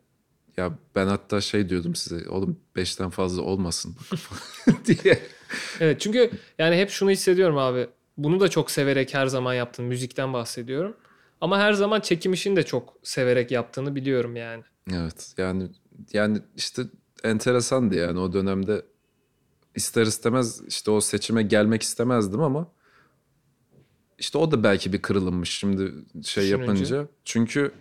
Ya 0.56 0.78
ben 0.94 1.06
hatta 1.06 1.40
şey 1.40 1.68
diyordum 1.68 1.94
size 1.94 2.28
oğlum 2.28 2.60
beşten 2.76 3.10
fazla 3.10 3.42
olmasın 3.42 3.96
diye. 4.86 5.18
Evet 5.80 6.00
çünkü 6.00 6.30
yani 6.58 6.76
hep 6.76 6.90
şunu 6.90 7.10
hissediyorum 7.10 7.58
abi. 7.58 7.88
Bunu 8.16 8.40
da 8.40 8.48
çok 8.48 8.70
severek 8.70 9.14
her 9.14 9.26
zaman 9.26 9.54
yaptın. 9.54 9.84
Müzikten 9.84 10.32
bahsediyorum. 10.32 10.96
Ama 11.40 11.58
her 11.58 11.72
zaman 11.72 12.00
çekim 12.00 12.32
işini 12.32 12.56
de 12.56 12.62
çok 12.62 12.94
severek 13.02 13.50
yaptığını 13.50 13.94
biliyorum 13.94 14.36
yani. 14.36 14.62
Evet 14.92 15.34
yani 15.38 15.68
yani 16.12 16.38
işte 16.56 16.82
enteresandı 17.24 17.94
yani 17.94 18.18
o 18.18 18.32
dönemde 18.32 18.84
ister 19.74 20.02
istemez 20.02 20.62
işte 20.68 20.90
o 20.90 21.00
seçime 21.00 21.42
gelmek 21.42 21.82
istemezdim 21.82 22.40
ama 22.40 22.72
işte 24.18 24.38
o 24.38 24.50
da 24.50 24.62
belki 24.62 24.92
bir 24.92 25.02
kırılımmış 25.02 25.50
şimdi 25.50 25.82
şey 25.82 26.44
Düşününce. 26.44 26.50
yapınca. 26.62 27.08
Çünkü 27.24 27.72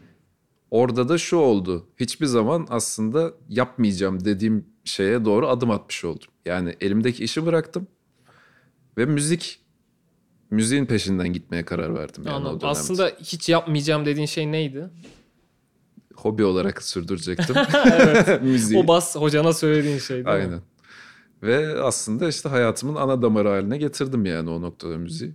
orada 0.82 1.10
da 1.10 1.18
şu 1.18 1.38
oldu. 1.38 1.88
Hiçbir 2.00 2.26
zaman 2.26 2.68
aslında 2.70 3.34
yapmayacağım 3.50 4.26
dediğim 4.26 4.66
şeye 4.84 5.26
doğru 5.26 5.48
adım 5.48 5.72
atmış 5.72 6.06
oldum. 6.06 6.28
Yani 6.46 6.76
elimdeki 6.82 7.24
işi 7.24 7.46
bıraktım 7.46 7.88
ve 8.98 9.06
müzik 9.06 9.60
müziğin 10.52 10.86
peşinden 10.86 11.34
gitmeye 11.34 11.66
karar 11.66 11.96
verdim 11.96 12.24
yani 12.26 12.34
o 12.34 12.38
Anladım. 12.38 12.60
dönemde. 12.60 12.68
Aslında 12.68 13.08
hiç 13.08 13.50
yapmayacağım 13.50 14.06
dediğin 14.06 14.28
şey 14.28 14.52
neydi? 14.52 14.90
hobi 16.16 16.44
olarak 16.44 16.84
sürdürecektim 16.84 17.56
müziği. 18.42 18.80
O 18.80 18.88
bas 18.88 19.16
hocana 19.16 19.54
söylediğin 19.54 19.98
şey 19.98 20.16
değil 20.16 20.26
mi? 20.26 20.32
Aynen. 20.32 20.62
Ve 21.44 21.82
aslında 21.82 22.28
işte 22.28 22.50
hayatımın 22.50 22.96
ana 22.96 23.22
damarı 23.22 23.50
haline 23.50 23.78
getirdim 23.78 24.26
yani 24.26 24.50
o 24.50 24.62
noktada 24.62 24.98
müziği. 24.98 25.34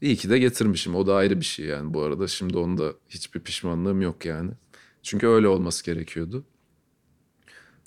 İyi 0.00 0.16
ki 0.16 0.30
de 0.30 0.38
getirmişim. 0.38 0.94
O 0.94 1.06
da 1.06 1.14
ayrı 1.14 1.40
bir 1.40 1.44
şey 1.44 1.66
yani 1.66 1.94
bu 1.94 2.02
arada. 2.02 2.28
Şimdi 2.28 2.58
onda 2.58 2.92
hiçbir 3.08 3.40
pişmanlığım 3.40 4.02
yok 4.02 4.24
yani. 4.24 4.50
Çünkü 5.02 5.26
öyle 5.26 5.48
olması 5.48 5.84
gerekiyordu. 5.84 6.44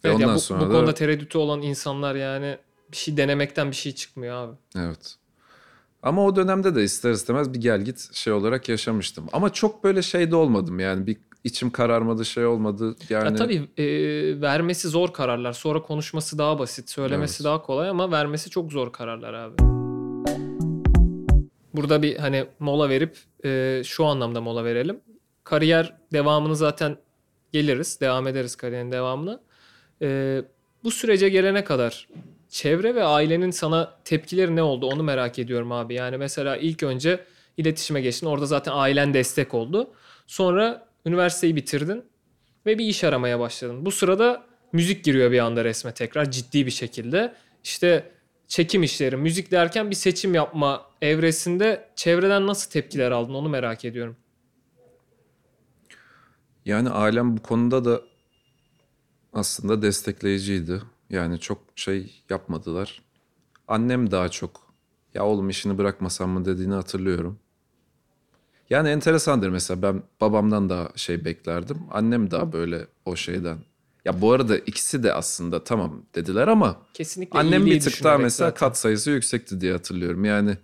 Ve 0.03 0.09
Evet, 0.09 0.15
ondan 0.15 0.35
bu, 0.35 0.39
sonra 0.39 0.59
bu 0.61 0.69
da 0.69 0.73
konuda 0.73 0.93
tereddütü 0.93 1.37
olan 1.37 1.61
insanlar 1.61 2.15
yani 2.15 2.57
bir 2.91 2.97
şey 2.97 3.17
denemekten 3.17 3.71
bir 3.71 3.75
şey 3.75 3.91
çıkmıyor 3.91 4.35
abi. 4.35 4.55
evet. 4.77 5.15
Ama 6.03 6.25
o 6.25 6.35
dönemde 6.35 6.75
de 6.75 6.83
ister 6.83 7.11
istemez 7.11 7.53
bir 7.53 7.61
gel 7.61 7.81
git 7.81 8.13
şey 8.13 8.33
olarak 8.33 8.69
yaşamıştım. 8.69 9.25
Ama 9.33 9.53
çok 9.53 9.83
böyle 9.83 10.01
şey 10.01 10.31
de 10.31 10.35
olmadım 10.35 10.79
yani 10.79 11.07
bir 11.07 11.17
içim 11.43 11.69
kararmadı 11.69 12.25
şey 12.25 12.45
olmadı 12.45 12.95
yani. 13.09 13.25
Ya 13.25 13.35
tabii 13.35 13.69
e, 13.77 13.85
vermesi 14.41 14.87
zor 14.87 15.13
kararlar. 15.13 15.53
Sonra 15.53 15.81
konuşması 15.81 16.37
daha 16.37 16.59
basit, 16.59 16.89
söylemesi 16.89 17.35
Evet. 17.41 17.45
daha 17.45 17.61
kolay 17.61 17.89
ama 17.89 18.11
vermesi 18.11 18.49
çok 18.49 18.71
zor 18.71 18.91
kararlar 18.93 19.33
abi. 19.33 19.55
Burada 21.73 22.01
bir 22.01 22.17
hani 22.17 22.47
mola 22.59 22.89
verip 22.89 23.17
e, 23.45 23.81
şu 23.85 24.05
anlamda 24.05 24.41
mola 24.41 24.63
verelim. 24.65 24.99
Kariyer 25.43 25.97
devamını 26.13 26.55
zaten 26.55 26.97
geliriz, 27.55 27.99
devam 28.01 28.27
ederiz 28.27 28.55
kariyerin 28.55 28.91
devamına. 28.91 29.39
E, 30.01 30.41
bu 30.83 30.91
sürece 30.91 31.29
gelene 31.29 31.63
kadar 31.63 32.07
çevre 32.49 32.95
ve 32.95 33.03
ailenin 33.03 33.51
sana 33.51 33.97
tepkileri 34.05 34.55
ne 34.55 34.61
oldu 34.63 34.85
onu 34.87 35.03
merak 35.03 35.39
ediyorum 35.39 35.71
abi. 35.71 35.93
Yani 35.93 36.17
mesela 36.17 36.57
ilk 36.57 36.83
önce 36.83 37.23
iletişime 37.57 38.01
geçtin. 38.01 38.27
Orada 38.27 38.45
zaten 38.45 38.71
ailen 38.75 39.13
destek 39.13 39.53
oldu. 39.53 39.91
Sonra 40.27 40.87
üniversiteyi 41.05 41.55
bitirdin 41.55 42.03
ve 42.65 42.77
bir 42.77 42.85
iş 42.85 43.03
aramaya 43.03 43.39
başladın. 43.39 43.85
Bu 43.85 43.91
sırada 43.91 44.43
müzik 44.71 45.03
giriyor 45.03 45.31
bir 45.31 45.39
anda 45.39 45.63
resme 45.63 45.93
tekrar 45.93 46.31
ciddi 46.31 46.65
bir 46.65 46.71
şekilde. 46.71 47.33
İşte 47.63 48.11
çekim 48.47 48.83
işleri, 48.83 49.17
müzik 49.17 49.51
derken 49.51 49.89
bir 49.89 49.95
seçim 49.95 50.33
yapma 50.33 50.85
evresinde 51.01 51.89
çevreden 51.95 52.47
nasıl 52.47 52.71
tepkiler 52.71 53.11
aldın 53.11 53.33
onu 53.33 53.49
merak 53.49 53.85
ediyorum. 53.85 54.17
Yani 56.65 56.89
ailem 56.89 57.37
bu 57.37 57.41
konuda 57.41 57.85
da 57.85 58.01
aslında 59.33 59.81
destekleyiciydi. 59.81 60.81
Yani 61.09 61.39
çok 61.39 61.61
şey 61.75 62.23
yapmadılar. 62.29 63.01
Annem 63.67 64.11
daha 64.11 64.29
çok 64.29 64.61
ya 65.13 65.25
oğlum 65.25 65.49
işini 65.49 65.77
bırakmasam 65.77 66.29
mı 66.29 66.45
dediğini 66.45 66.73
hatırlıyorum. 66.73 67.39
Yani 68.69 68.89
enteresandır 68.89 69.49
mesela 69.49 69.81
ben 69.81 70.03
babamdan 70.21 70.69
daha 70.69 70.89
şey 70.95 71.25
beklerdim. 71.25 71.77
Annem 71.91 72.31
daha 72.31 72.53
böyle 72.53 72.87
o 73.05 73.15
şeyden. 73.15 73.57
Ya 74.05 74.21
bu 74.21 74.31
arada 74.31 74.57
ikisi 74.57 75.03
de 75.03 75.13
aslında 75.13 75.63
tamam 75.63 76.01
dediler 76.15 76.47
ama 76.47 76.77
Kesinlikle 76.93 77.39
annem 77.39 77.65
bir 77.65 77.79
tık 77.79 78.03
daha 78.03 78.17
mesela 78.17 78.49
zaten. 78.49 78.59
kat 78.59 78.77
sayısı 78.77 79.11
yüksekti 79.11 79.61
diye 79.61 79.71
hatırlıyorum. 79.71 80.25
Yani 80.25 80.57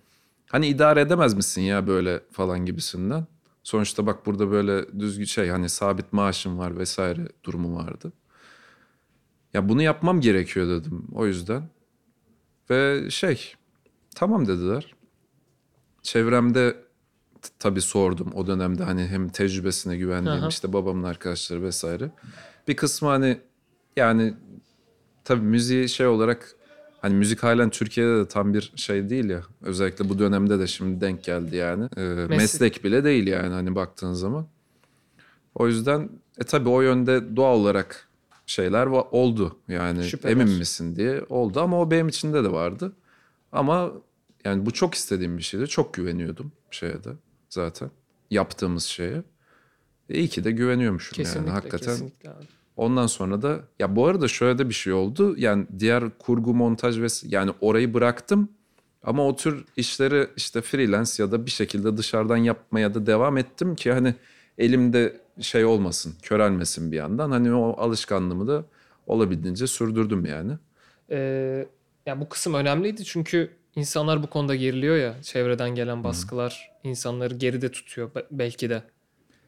hani 0.48 0.68
idare 0.68 1.02
edemez 1.02 1.34
misin 1.34 1.62
ya 1.62 1.88
böyle 1.88 2.20
falan 2.32 2.66
gibisinden. 2.66 3.26
Sonuçta 3.64 4.06
bak 4.06 4.26
burada 4.26 4.52
böyle 4.52 5.00
düzgün 5.00 5.26
şey 5.26 5.50
hani 5.50 5.70
sabit 5.70 6.14
maaşım 6.14 6.58
var 6.58 6.78
vesaire 6.78 7.28
durumu 7.44 7.76
vardı. 7.76 8.14
Ya 9.54 9.70
bunu 9.70 9.82
yapmam 9.82 10.22
gerekiyor 10.22 10.68
dedim 10.68 11.08
o 11.12 11.26
yüzden. 11.26 11.70
Ve 12.70 13.10
şey 13.10 13.54
tamam 14.16 14.48
dediler. 14.48 14.96
Çevremde 16.04 16.76
tabii 17.60 17.82
sordum 17.82 18.32
o 18.34 18.48
dönemde 18.48 18.84
hani 18.84 19.08
hem 19.08 19.30
tecrübesine 19.30 19.98
güvendiğim 19.98 20.40
Aha. 20.40 20.48
işte 20.48 20.74
babamın 20.74 21.04
arkadaşları 21.04 21.64
vesaire. 21.64 22.12
Bir 22.68 22.76
kısmı 22.76 23.10
hani 23.10 23.42
yani 23.96 24.34
tabii 25.24 25.42
müziği 25.42 25.90
şey 25.90 26.08
olarak 26.08 26.56
hani 27.02 27.16
müzik 27.16 27.44
halen 27.44 27.70
Türkiye'de 27.70 28.18
de 28.18 28.28
tam 28.28 28.54
bir 28.54 28.74
şey 28.76 29.10
değil 29.10 29.30
ya. 29.30 29.42
Özellikle 29.62 30.10
bu 30.10 30.20
dönemde 30.20 30.60
de 30.60 30.68
şimdi 30.68 31.02
denk 31.02 31.24
geldi 31.24 31.56
yani. 31.56 31.90
Ee, 31.98 32.02
meslek 32.30 32.84
bile 32.84 33.04
değil 33.04 33.28
yani 33.28 33.54
hani 33.54 33.76
baktığın 33.76 34.14
zaman. 34.14 34.48
O 35.56 35.68
yüzden 35.68 36.10
e 36.40 36.44
tabii 36.44 36.70
o 36.70 36.82
yönde 36.82 37.36
doğal 37.36 37.60
olarak 37.60 38.10
şeyler 38.46 38.86
oldu. 38.88 39.60
Yani 39.68 40.04
Şüpheler. 40.04 40.32
emin 40.32 40.50
misin 40.50 40.96
diye 40.96 41.24
oldu 41.30 41.62
ama 41.62 41.82
o 41.82 41.92
benim 41.92 42.08
içinde 42.08 42.44
de 42.44 42.52
vardı. 42.52 42.94
Ama 43.52 43.92
yani 44.46 44.66
bu 44.66 44.72
çok 44.72 44.96
istediğim 44.96 45.38
bir 45.38 45.44
şeydi. 45.44 45.68
Çok 45.68 45.94
güveniyordum 45.94 46.52
şeye 46.72 47.04
de 47.04 47.10
zaten. 47.50 47.92
Yaptığımız 48.32 48.84
şeye. 48.84 49.24
E 50.10 50.18
iyi 50.18 50.28
ki 50.28 50.44
de 50.44 50.52
güveniyormuşum 50.52 51.16
Kesinlikle, 51.16 51.50
yani 51.50 51.54
hakikaten. 51.54 51.88
kesinlikle 51.88 52.30
abi. 52.30 52.46
Ondan 52.78 53.08
sonra 53.08 53.42
da 53.42 53.60
ya 53.80 53.96
bu 53.96 54.08
arada 54.08 54.28
şöyle 54.28 54.58
de 54.58 54.70
bir 54.70 54.74
şey 54.74 54.94
oldu. 54.94 55.36
Yani 55.38 55.66
diğer 55.80 56.04
kurgu 56.20 56.54
montaj 56.54 57.00
ve 57.00 57.08
yani 57.24 57.52
orayı 57.62 57.94
bıraktım. 57.94 58.50
Ama 59.04 59.28
o 59.28 59.36
tür 59.36 59.66
işleri 59.78 60.28
işte 60.38 60.62
freelance 60.62 61.12
ya 61.24 61.32
da 61.32 61.46
bir 61.46 61.52
şekilde 61.52 61.98
dışarıdan 61.98 62.38
yapmaya 62.38 62.94
da 62.94 63.06
devam 63.06 63.38
ettim 63.38 63.76
ki 63.76 63.92
hani 63.92 64.16
elimde 64.58 65.22
şey 65.40 65.66
olmasın, 65.66 66.14
körelmesin 66.22 66.92
bir 66.92 66.98
yandan. 66.98 67.32
Hani 67.32 67.54
o 67.54 67.76
alışkanlığımı 67.82 68.48
da 68.48 68.66
olabildiğince 69.08 69.68
sürdürdüm 69.68 70.26
yani. 70.26 70.54
Ee, 71.10 71.68
ya 72.06 72.22
bu 72.22 72.30
kısım 72.30 72.54
önemliydi 72.54 73.04
çünkü 73.06 73.50
insanlar 73.76 74.24
bu 74.24 74.28
konuda 74.28 74.56
geriliyor 74.56 74.96
ya. 74.96 75.22
Çevreden 75.22 75.76
gelen 75.76 76.04
baskılar 76.04 76.72
insanları 76.84 77.36
geride 77.36 77.72
tutuyor 77.72 78.16
be- 78.16 78.26
belki 78.32 78.70
de. 78.70 78.84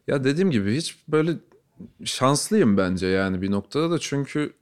Ya 0.07 0.23
dediğim 0.23 0.51
gibi 0.51 0.75
hiç 0.75 0.97
böyle 1.07 1.31
şanslıyım 2.05 2.77
bence 2.77 3.07
yani 3.07 3.41
bir 3.41 3.51
noktada 3.51 3.91
da 3.91 3.99
çünkü 3.99 4.53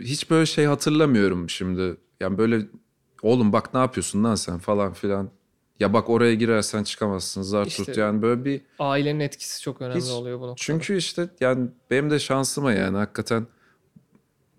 hiç 0.00 0.30
böyle 0.30 0.46
şey 0.46 0.64
hatırlamıyorum 0.64 1.50
şimdi. 1.50 1.96
Yani 2.20 2.38
böyle 2.38 2.66
oğlum 3.22 3.52
bak 3.52 3.74
ne 3.74 3.80
yapıyorsun 3.80 4.24
lan 4.24 4.34
sen 4.34 4.58
falan 4.58 4.92
filan. 4.92 5.30
Ya 5.80 5.92
bak 5.92 6.10
oraya 6.10 6.34
girersen 6.34 6.84
çıkamazsın 6.84 7.42
zar 7.42 7.66
İşte- 7.66 8.00
yani 8.00 8.22
böyle 8.22 8.44
bir 8.44 8.60
Ailenin 8.78 9.20
etkisi 9.20 9.62
çok 9.62 9.80
önemli 9.82 10.00
Hiç- 10.02 10.10
oluyor 10.10 10.38
bu 10.40 10.42
noktada. 10.46 10.54
çünkü 10.66 10.96
işte 10.96 11.28
yani 11.40 11.68
benim 11.90 12.10
de 12.10 12.18
şansıma 12.18 12.72
yani 12.72 12.96
hakikaten 12.96 13.46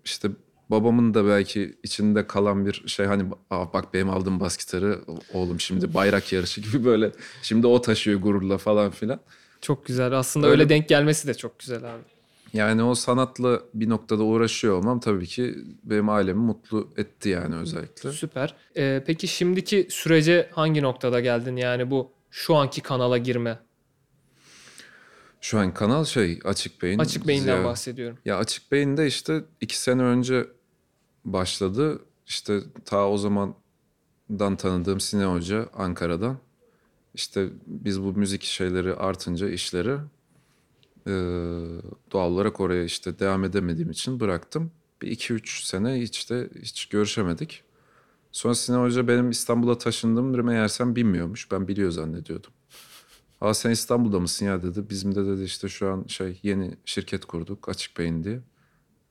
işte 0.04 0.28
babamın 0.70 1.14
da 1.14 1.26
belki 1.26 1.78
içinde 1.82 2.26
kalan 2.26 2.66
bir 2.66 2.82
şey 2.86 3.06
hani 3.06 3.24
Aa, 3.50 3.72
bak 3.72 3.94
benim 3.94 4.10
aldığım 4.10 4.40
bas 4.40 4.56
gitarı 4.58 5.00
oğlum 5.34 5.60
şimdi 5.60 5.94
bayrak 5.94 6.32
yarışı 6.32 6.60
gibi 6.60 6.84
böyle 6.84 7.12
şimdi 7.42 7.66
o 7.66 7.80
taşıyor 7.80 8.20
gururla 8.20 8.58
falan 8.58 8.90
filan. 8.90 9.20
Çok 9.62 9.86
güzel. 9.86 10.12
Aslında 10.12 10.46
Öyle- 10.46 10.62
öyle 10.62 10.68
denk 10.68 10.88
gelmesi 10.88 11.28
de 11.28 11.34
çok 11.34 11.58
güzel 11.58 11.94
abi. 11.94 12.02
Yani 12.52 12.82
o 12.82 12.94
sanatla 12.94 13.60
bir 13.74 13.88
noktada 13.88 14.22
uğraşıyor 14.22 14.74
olmam 14.78 15.00
tabii 15.00 15.26
ki 15.26 15.54
benim 15.84 16.08
ailemi 16.08 16.40
mutlu 16.40 16.88
etti 16.96 17.28
yani 17.28 17.54
özellikle. 17.56 18.12
Süper. 18.12 18.54
Ee, 18.76 19.02
peki 19.06 19.28
şimdiki 19.28 19.86
sürece 19.90 20.50
hangi 20.52 20.82
noktada 20.82 21.20
geldin? 21.20 21.56
Yani 21.56 21.90
bu 21.90 22.10
şu 22.30 22.54
anki 22.56 22.80
kanala 22.80 23.18
girme. 23.18 23.58
Şu 25.40 25.58
an 25.58 25.74
kanal 25.74 26.04
şey 26.04 26.40
Açık 26.44 26.82
Beyin. 26.82 26.98
Açık 26.98 27.26
beyinden 27.28 27.56
Ya- 27.56 27.64
bahsediyorum. 27.64 28.18
Ya 28.24 28.36
Açık 28.38 28.72
Beyin'de 28.72 29.06
işte 29.06 29.44
iki 29.60 29.78
sene 29.80 30.02
önce 30.02 30.46
başladı. 31.24 31.98
İşte 32.26 32.60
ta 32.84 33.08
o 33.08 33.16
zamandan 33.18 34.56
tanıdığım 34.58 35.00
Sine 35.00 35.24
Hoca 35.24 35.66
Ankara'dan. 35.74 36.38
İşte 37.14 37.48
biz 37.66 38.02
bu 38.02 38.12
müzik 38.12 38.42
şeyleri 38.42 38.94
artınca 38.94 39.48
işleri 39.48 39.98
eee, 41.06 41.12
doğal 42.12 42.30
olarak 42.32 42.60
oraya 42.60 42.84
işte 42.84 43.18
devam 43.18 43.44
edemediğim 43.44 43.90
için 43.90 44.20
bıraktım. 44.20 44.70
Bir 45.02 45.10
iki 45.10 45.32
üç 45.32 45.64
sene 45.64 46.00
hiç 46.00 46.30
de 46.30 46.50
hiç 46.62 46.86
görüşemedik. 46.86 47.64
Sonra 48.32 48.54
Sine 48.54 48.76
Hoca 48.76 49.08
benim 49.08 49.30
İstanbul'a 49.30 49.78
taşındığımı 49.78 50.42
meğersem 50.42 50.96
bilmiyormuş. 50.96 51.50
Ben 51.50 51.68
biliyor 51.68 51.90
zannediyordum. 51.90 52.50
Aa 53.40 53.54
sen 53.54 53.70
İstanbul'da 53.70 54.20
mısın 54.20 54.46
ya 54.46 54.62
dedi. 54.62 54.90
Bizim 54.90 55.14
de 55.14 55.26
dedi 55.26 55.42
işte 55.44 55.68
şu 55.68 55.88
an 55.92 56.04
şey 56.08 56.40
yeni 56.42 56.76
şirket 56.84 57.24
kurduk 57.24 57.68
Açık 57.68 57.98
Beyin 57.98 58.24
diye. 58.24 58.40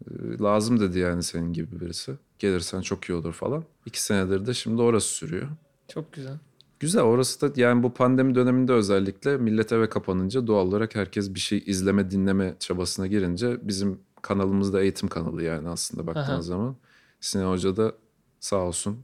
Ee, 0.07 0.37
lazım 0.41 0.79
dedi 0.79 0.99
yani 0.99 1.23
senin 1.23 1.53
gibi 1.53 1.79
birisi. 1.79 2.15
Gelirsen 2.39 2.81
çok 2.81 3.05
iyi 3.05 3.13
olur 3.13 3.33
falan. 3.33 3.63
İki 3.85 4.03
senedir 4.03 4.45
de 4.45 4.53
şimdi 4.53 4.81
orası 4.81 5.07
sürüyor. 5.07 5.47
Çok 5.87 6.13
güzel. 6.13 6.37
Güzel 6.81 7.01
orası 7.01 7.41
da 7.41 7.61
yani 7.61 7.83
bu 7.83 7.93
pandemi 7.93 8.35
döneminde 8.35 8.73
özellikle 8.73 9.37
millet 9.37 9.71
eve 9.71 9.89
kapanınca 9.89 10.47
doğal 10.47 10.67
olarak 10.67 10.95
herkes 10.95 11.33
bir 11.33 11.39
şey 11.39 11.63
izleme 11.65 12.11
dinleme 12.11 12.55
çabasına 12.59 13.07
girince 13.07 13.67
bizim 13.67 13.99
kanalımız 14.21 14.73
da 14.73 14.81
eğitim 14.81 15.09
kanalı 15.09 15.43
yani 15.43 15.69
aslında 15.69 16.07
baktığın 16.07 16.21
Aha. 16.21 16.41
zaman. 16.41 16.75
Sinan 17.19 17.51
Hoca 17.51 17.77
da 17.77 17.95
sağ 18.39 18.57
olsun 18.57 19.03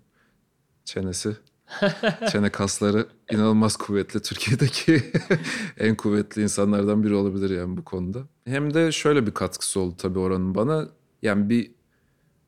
çenesi 0.85 1.37
Çene 2.31 2.49
kasları 2.49 3.07
inanılmaz 3.31 3.77
kuvvetli. 3.77 4.21
Türkiye'deki 4.21 5.03
en 5.77 5.95
kuvvetli 5.97 6.41
insanlardan 6.41 7.03
biri 7.03 7.13
olabilir 7.13 7.49
yani 7.49 7.77
bu 7.77 7.83
konuda. 7.83 8.19
Hem 8.45 8.73
de 8.73 8.91
şöyle 8.91 9.27
bir 9.27 9.31
katkısı 9.31 9.79
oldu 9.79 9.95
tabii 9.97 10.19
oranın 10.19 10.55
bana. 10.55 10.89
Yani 11.21 11.49
bir 11.49 11.71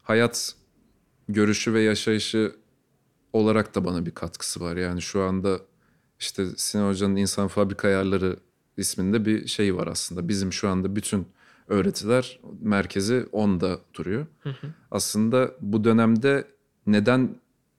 hayat 0.03 0.55
görüşü 1.27 1.73
ve 1.73 1.81
yaşayışı 1.81 2.55
olarak 3.33 3.75
da 3.75 3.85
bana 3.85 4.05
bir 4.05 4.11
katkısı 4.11 4.61
var. 4.61 4.77
Yani 4.77 5.01
şu 5.01 5.21
anda 5.21 5.59
işte 6.19 6.45
Sinan 6.57 6.89
Hoca'nın 6.89 7.15
İnsan 7.15 7.47
Fabrika 7.47 7.87
Ayarları 7.87 8.37
isminde 8.77 9.25
bir 9.25 9.47
şey 9.47 9.75
var 9.75 9.87
aslında. 9.87 10.27
Bizim 10.27 10.53
şu 10.53 10.69
anda 10.69 10.95
bütün 10.95 11.27
öğretiler 11.67 12.39
merkezi 12.61 13.25
onda 13.31 13.79
duruyor. 13.93 14.25
Aslında 14.91 15.51
bu 15.61 15.83
dönemde 15.83 16.47
neden 16.87 17.35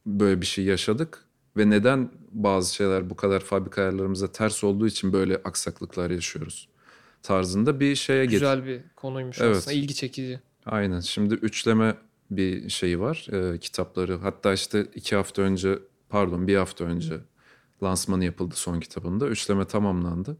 böyle 0.06 0.40
bir 0.40 0.46
şey 0.46 0.64
yaşadık 0.64 1.24
ve 1.56 1.70
neden 1.70 2.10
bazı 2.32 2.74
şeyler 2.74 3.10
bu 3.10 3.16
kadar 3.16 3.40
fabrika 3.40 3.82
ayarlarımıza 3.82 4.32
ters 4.32 4.64
olduğu 4.64 4.86
için 4.86 5.12
böyle 5.12 5.36
aksaklıklar 5.36 6.10
yaşıyoruz 6.10 6.68
tarzında 7.22 7.80
bir 7.80 7.94
şeye 7.94 8.24
getir. 8.24 8.36
Güzel 8.36 8.66
bir 8.66 8.80
konuymuş 8.96 9.40
Evet. 9.40 9.56
aslında. 9.56 9.76
ilgi 9.76 9.94
çekici. 9.94 10.40
Aynen. 10.66 11.00
Şimdi 11.00 11.34
üçleme 11.34 11.96
bir 12.30 12.68
şeyi 12.68 13.00
var. 13.00 13.26
e, 13.32 13.58
kitapları. 13.58 14.16
Hatta 14.18 14.52
işte 14.52 14.86
iki 14.94 15.16
hafta 15.16 15.42
önce 15.42 15.78
pardon 16.08 16.46
bir 16.46 16.56
hafta 16.56 16.84
önce 16.84 17.20
lansmanı 17.82 18.24
yapıldı 18.24 18.54
son 18.56 18.80
kitabında. 18.80 19.28
Üçleme 19.28 19.64
tamamlandı. 19.64 20.36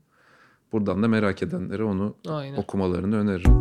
Buradan 0.72 1.03
da 1.03 1.09
merak 1.09 1.42
edenlere 1.42 1.85
onu 1.85 2.16
Aynen. 2.29 2.57
okumalarını 2.57 3.16
öneririm. 3.16 3.53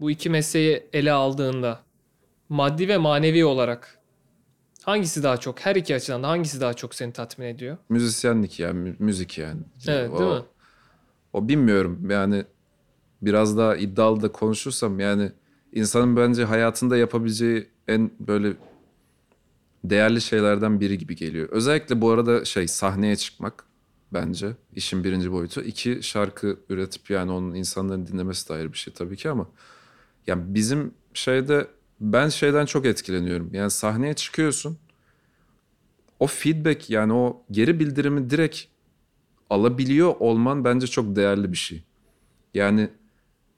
Bu 0.00 0.10
iki 0.10 0.30
mesleği 0.30 0.86
ele 0.92 1.12
aldığında 1.12 1.80
maddi 2.48 2.88
ve 2.88 2.98
manevi 2.98 3.44
olarak 3.44 3.98
hangisi 4.82 5.22
daha 5.22 5.36
çok 5.36 5.60
her 5.60 5.76
iki 5.76 5.94
açıdan 5.94 6.22
da 6.22 6.28
hangisi 6.28 6.60
daha 6.60 6.74
çok 6.74 6.94
seni 6.94 7.12
tatmin 7.12 7.46
ediyor? 7.46 7.76
Müzisyenlik 7.88 8.60
yani 8.60 8.78
mü- 8.78 8.96
müzik 8.98 9.38
yani. 9.38 9.60
Evet, 9.88 10.10
o, 10.10 10.18
değil 10.18 10.30
mi? 10.30 10.42
O 11.32 11.48
bilmiyorum 11.48 12.10
yani 12.10 12.44
biraz 13.22 13.58
daha 13.58 13.76
iddialı 13.76 14.22
da 14.22 14.32
konuşursam 14.32 15.00
yani 15.00 15.32
insanın 15.72 16.16
bence 16.16 16.44
hayatında 16.44 16.96
yapabileceği 16.96 17.68
en 17.88 18.10
böyle 18.20 18.52
değerli 19.84 20.20
şeylerden 20.20 20.80
biri 20.80 20.98
gibi 20.98 21.16
geliyor. 21.16 21.48
Özellikle 21.48 22.00
bu 22.00 22.10
arada 22.10 22.44
şey 22.44 22.68
sahneye 22.68 23.16
çıkmak 23.16 23.64
bence 24.12 24.56
işin 24.74 25.04
birinci 25.04 25.32
boyutu. 25.32 25.62
İki 25.62 26.02
şarkı 26.02 26.58
üretip 26.68 27.10
yani 27.10 27.32
onun 27.32 27.54
insanların 27.54 28.06
dinlemesi 28.06 28.48
de 28.48 28.52
ayrı 28.52 28.72
bir 28.72 28.78
şey 28.78 28.94
tabii 28.94 29.16
ki 29.16 29.30
ama 29.30 29.48
yani 30.26 30.54
bizim 30.54 30.94
şeyde 31.14 31.66
ben 32.00 32.28
şeyden 32.28 32.66
çok 32.66 32.86
etkileniyorum. 32.86 33.50
Yani 33.52 33.70
sahneye 33.70 34.14
çıkıyorsun. 34.14 34.78
O 36.18 36.26
feedback 36.26 36.90
yani 36.90 37.12
o 37.12 37.42
geri 37.50 37.80
bildirimi 37.80 38.30
direkt 38.30 38.60
alabiliyor 39.50 40.14
olman 40.18 40.64
bence 40.64 40.86
çok 40.86 41.16
değerli 41.16 41.52
bir 41.52 41.56
şey. 41.56 41.84
Yani 42.54 42.90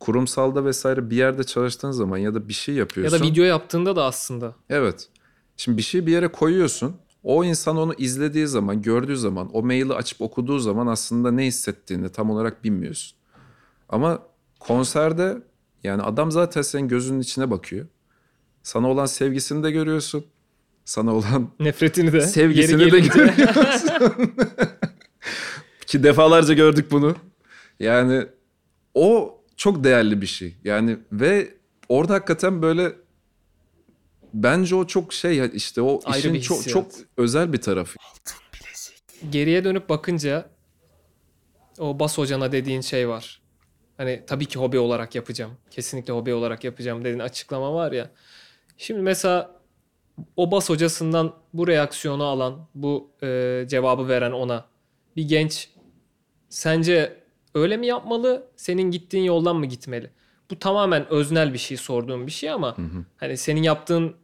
kurumsalda 0.03 0.65
vesaire 0.65 1.11
bir 1.11 1.17
yerde 1.17 1.45
çalıştığın 1.45 1.91
zaman 1.91 2.19
ya 2.19 2.35
da 2.35 2.49
bir 2.49 2.53
şey 2.53 2.75
Ya 2.75 2.79
yapıyorsun. 2.79 3.21
da 3.21 3.25
video 3.25 3.45
yaptığında 3.45 3.97
da 3.97 4.05
aslında. 4.05 4.55
Evet. 4.71 5.09
Şimdi 5.57 5.79
bir 5.79 5.83
şey 5.83 6.07
bir 6.07 6.13
yere 6.13 6.29
koyuyorsun. 6.29 6.97
O 7.23 7.45
insan 7.45 7.77
onu 7.77 7.95
izlediği 7.99 8.47
zaman, 8.47 8.83
gördüğü 8.83 9.17
zaman, 9.17 9.51
o 9.53 9.63
maili 9.63 9.93
açıp 9.93 10.21
okuduğu 10.21 10.59
zaman 10.59 10.87
aslında 10.87 11.31
ne 11.33 11.47
hissettiğini 11.47 12.09
tam 12.09 12.31
olarak 12.31 12.65
bilmiyorsun. 12.65 13.19
Ama 13.89 14.23
konserde 14.61 15.43
yani 15.85 16.03
adam 16.03 16.31
zaten 16.33 16.63
senin 16.63 16.89
gözünün 16.89 17.21
içine 17.21 17.51
bakıyor. 17.51 17.87
Sana 18.63 18.89
olan 18.91 19.07
sevgisini 19.07 19.63
de 19.63 19.71
görüyorsun. 19.71 20.25
Sana 20.85 21.15
olan 21.15 21.49
Nefretini 21.61 22.13
de. 22.13 22.21
sevgisini 22.21 22.93
de 22.93 23.01
görüyorsun. 23.01 23.31
Ki 25.87 26.03
defalarca 26.03 26.55
gördük 26.55 26.91
bunu. 26.91 27.17
Yani 27.81 28.27
o 28.95 29.39
çok 29.57 29.85
değerli 29.85 30.21
bir 30.21 30.27
şey. 30.27 30.57
Yani 30.65 30.99
ve 31.13 31.55
orada 31.89 32.15
hakikaten 32.15 32.63
böyle 32.63 32.93
bence 34.35 34.75
o 34.75 34.87
çok 34.87 35.13
şey 35.13 35.51
işte 35.55 35.83
o 35.83 36.01
Ayrı 36.05 36.29
işin 36.29 36.41
çok 36.41 36.69
çok 36.69 36.87
özel 37.17 37.53
bir 37.53 37.61
tarafı. 37.61 37.99
Geriye 39.31 39.65
dönüp 39.65 39.89
bakınca 39.89 40.51
o 41.79 41.99
bas 41.99 42.19
hocana 42.19 42.53
dediğin 42.53 42.81
şey 42.81 43.09
var. 43.09 43.43
Hani 43.97 44.23
tabii 44.27 44.47
ki 44.47 44.59
hobi 44.59 44.79
olarak 44.79 45.15
yapacağım. 45.15 45.53
Kesinlikle 45.71 46.13
hobi 46.13 46.35
olarak 46.35 46.65
yapacağım 46.65 47.01
dediğin 47.01 47.19
açıklama 47.19 47.75
var 47.75 47.93
ya. 47.93 48.11
Şimdi 48.77 49.01
mesela 49.01 49.61
o 50.37 50.51
bas 50.51 50.71
hocasından 50.71 51.35
bu 51.53 51.69
reaksiyonu 51.69 52.25
alan, 52.25 52.69
bu 52.75 53.11
e, 53.23 53.65
cevabı 53.69 54.09
veren 54.09 54.33
ona 54.33 54.67
bir 55.17 55.29
genç 55.29 55.69
sence 56.49 57.22
öyle 57.55 57.77
mi 57.77 57.87
yapmalı? 57.87 58.47
Senin 58.57 58.91
gittiğin 58.91 59.25
yoldan 59.25 59.57
mı 59.57 59.67
gitmeli? 59.67 60.11
Bu 60.51 60.59
tamamen 60.59 61.13
öznel 61.13 61.53
bir 61.53 61.59
şey 61.59 61.77
sorduğum 61.77 62.27
bir 62.27 62.33
şey 62.33 62.51
ama 62.51 62.77
hani 63.17 63.37
senin 63.37 63.63
yaptığın 63.63 64.15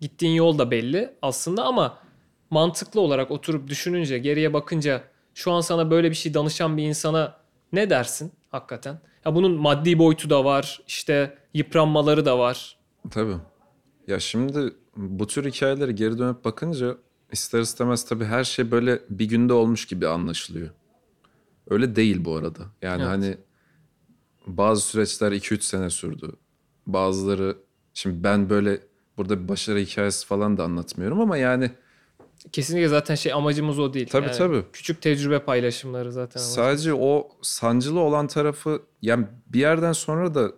gittiğin 0.00 0.34
yol 0.34 0.58
da 0.58 0.70
belli 0.70 1.14
aslında 1.22 1.64
ama 1.64 1.98
mantıklı 2.50 3.00
olarak 3.00 3.30
oturup 3.30 3.68
düşününce 3.68 4.18
geriye 4.18 4.52
bakınca 4.52 5.02
şu 5.34 5.52
an 5.52 5.60
sana 5.60 5.90
böyle 5.90 6.10
bir 6.10 6.14
şey 6.14 6.34
danışan 6.34 6.76
bir 6.76 6.82
insana 6.82 7.36
ne 7.72 7.90
dersin 7.90 8.32
hakikaten? 8.50 9.00
Ya 9.24 9.34
bunun 9.34 9.52
maddi 9.52 9.98
boyutu 9.98 10.30
da 10.30 10.44
var, 10.44 10.80
işte 10.86 11.38
yıpranmaları 11.54 12.24
da 12.24 12.38
var. 12.38 12.78
Tabii. 13.10 13.36
Ya 14.06 14.20
şimdi 14.20 14.74
bu 14.96 15.26
tür 15.26 15.52
hikayeleri 15.52 15.94
geri 15.94 16.18
dönüp 16.18 16.44
bakınca 16.44 16.96
ister 17.32 17.60
istemez 17.60 18.04
tabii 18.04 18.24
her 18.24 18.44
şey 18.44 18.70
böyle 18.70 19.00
bir 19.10 19.28
günde 19.28 19.52
olmuş 19.52 19.86
gibi 19.86 20.08
anlaşılıyor. 20.08 20.70
Öyle 21.70 21.96
değil 21.96 22.24
bu 22.24 22.36
arada. 22.36 22.60
Yani 22.82 23.02
Evet. 23.02 23.10
hani 23.10 23.36
bazı 24.46 24.82
süreçler 24.82 25.32
2-3 25.32 25.60
sene 25.60 25.90
sürdü. 25.90 26.32
Bazıları 26.86 27.56
şimdi 27.94 28.24
ben 28.24 28.50
böyle 28.50 28.80
burada 29.16 29.42
bir 29.42 29.48
başarı 29.48 29.78
hikayesi 29.78 30.26
falan 30.26 30.56
da 30.56 30.64
anlatmıyorum 30.64 31.20
ama 31.20 31.36
yani 31.36 31.70
Kesinlikle 32.52 32.88
zaten 32.88 33.14
şey 33.14 33.32
amacımız 33.32 33.78
o 33.78 33.94
değil. 33.94 34.08
Tabii, 34.10 34.30
tabii. 34.30 34.64
Küçük 34.72 35.02
tecrübe 35.02 35.38
paylaşımları 35.38 36.12
zaten. 36.12 36.40
amacımız. 36.40 36.54
Sadece 36.54 36.94
o 36.94 37.28
sancılı 37.42 38.00
olan 38.00 38.26
tarafı 38.26 38.82
yani 39.02 39.26
bir 39.46 39.60
yerden 39.60 39.92
sonra 39.92 40.34
da 40.34 40.52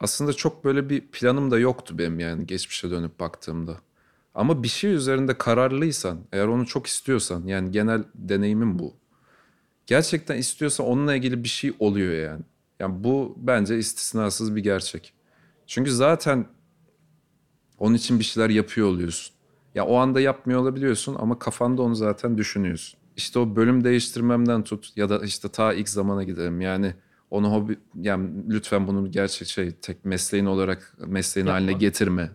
aslında 0.00 0.32
çok 0.32 0.64
böyle 0.64 0.90
bir 0.90 1.00
planım 1.00 1.50
da 1.50 1.58
yoktu 1.58 1.98
benim 1.98 2.20
yani 2.20 2.46
geçmişe 2.46 2.90
dönüp 2.90 3.20
baktığımda. 3.20 3.76
Ama 4.34 4.62
bir 4.62 4.68
şey 4.68 4.92
üzerinde 4.92 5.38
kararlıysan, 5.38 6.18
eğer 6.32 6.46
onu 6.46 6.66
çok 6.66 6.86
istiyorsan 6.86 7.46
yani 7.46 7.70
genel 7.70 8.04
deneyimim 8.14 8.78
bu. 8.78 8.94
Gerçekten 9.90 10.36
istiyorsan 10.36 10.86
onunla 10.86 11.14
ilgili 11.14 11.44
bir 11.44 11.48
şey 11.48 11.72
oluyor 11.78 12.12
yani. 12.12 12.42
Yani 12.80 13.04
bu 13.04 13.34
bence 13.36 13.78
istisnasız 13.78 14.56
bir 14.56 14.62
gerçek. 14.62 15.12
Çünkü 15.66 15.90
zaten 15.92 16.46
onun 17.78 17.94
için 17.94 18.18
bir 18.18 18.24
şeyler 18.24 18.50
yapıyor 18.50 18.88
oluyorsun. 18.88 19.34
Ya 19.74 19.86
o 19.86 19.96
anda 19.96 20.20
yapmıyor 20.20 20.60
olabiliyorsun 20.60 21.16
ama 21.18 21.38
kafanda 21.38 21.82
onu 21.82 21.94
zaten 21.94 22.38
düşünüyorsun. 22.38 23.00
İşte 23.16 23.38
o 23.38 23.56
bölüm 23.56 23.84
değiştirmemden 23.84 24.64
tut 24.64 24.92
ya 24.96 25.08
da 25.08 25.24
işte 25.24 25.48
ta 25.48 25.72
ilk 25.72 25.88
zamana 25.88 26.22
gidelim. 26.22 26.60
Yani 26.60 26.94
onu 27.30 27.52
hobi 27.52 27.78
yani 28.00 28.30
lütfen 28.48 28.86
bunu 28.86 29.10
gerçek 29.10 29.48
şey 29.48 29.70
tek 29.70 30.04
mesleğin 30.04 30.46
olarak 30.46 30.96
mesleğin 31.06 31.46
Yapma. 31.46 31.56
haline 31.56 31.72
getirme 31.72 32.30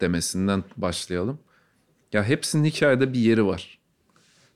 demesinden 0.00 0.64
başlayalım. 0.76 1.38
Ya 2.12 2.24
hepsinin 2.24 2.64
hikayede 2.64 3.12
bir 3.12 3.18
yeri 3.18 3.46
var. 3.46 3.75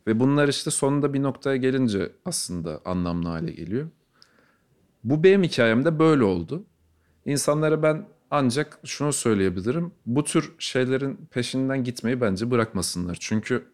Ve 0.07 0.21
bunlar 0.21 0.49
işte 0.49 0.71
sonunda 0.71 1.15
bir 1.15 1.23
noktaya 1.23 1.57
gelince 1.57 2.13
aslında 2.25 2.81
anlamlı 2.85 3.29
hale 3.29 3.53
geliyor. 3.53 3.89
Bu 5.05 5.23
benim 5.25 5.43
hikayemde 5.43 5.99
böyle 5.99 6.25
oldu. 6.25 6.65
İnsanlara 7.27 7.83
ben 7.83 8.09
ancak 8.31 8.79
şunu 8.85 9.13
söyleyebilirim. 9.13 9.93
Bu 10.07 10.25
tür 10.25 10.53
şeylerin 10.59 11.29
peşinden 11.31 11.85
gitmeyi 11.85 12.21
bence 12.21 12.51
bırakmasınlar. 12.51 13.17
Çünkü 13.21 13.67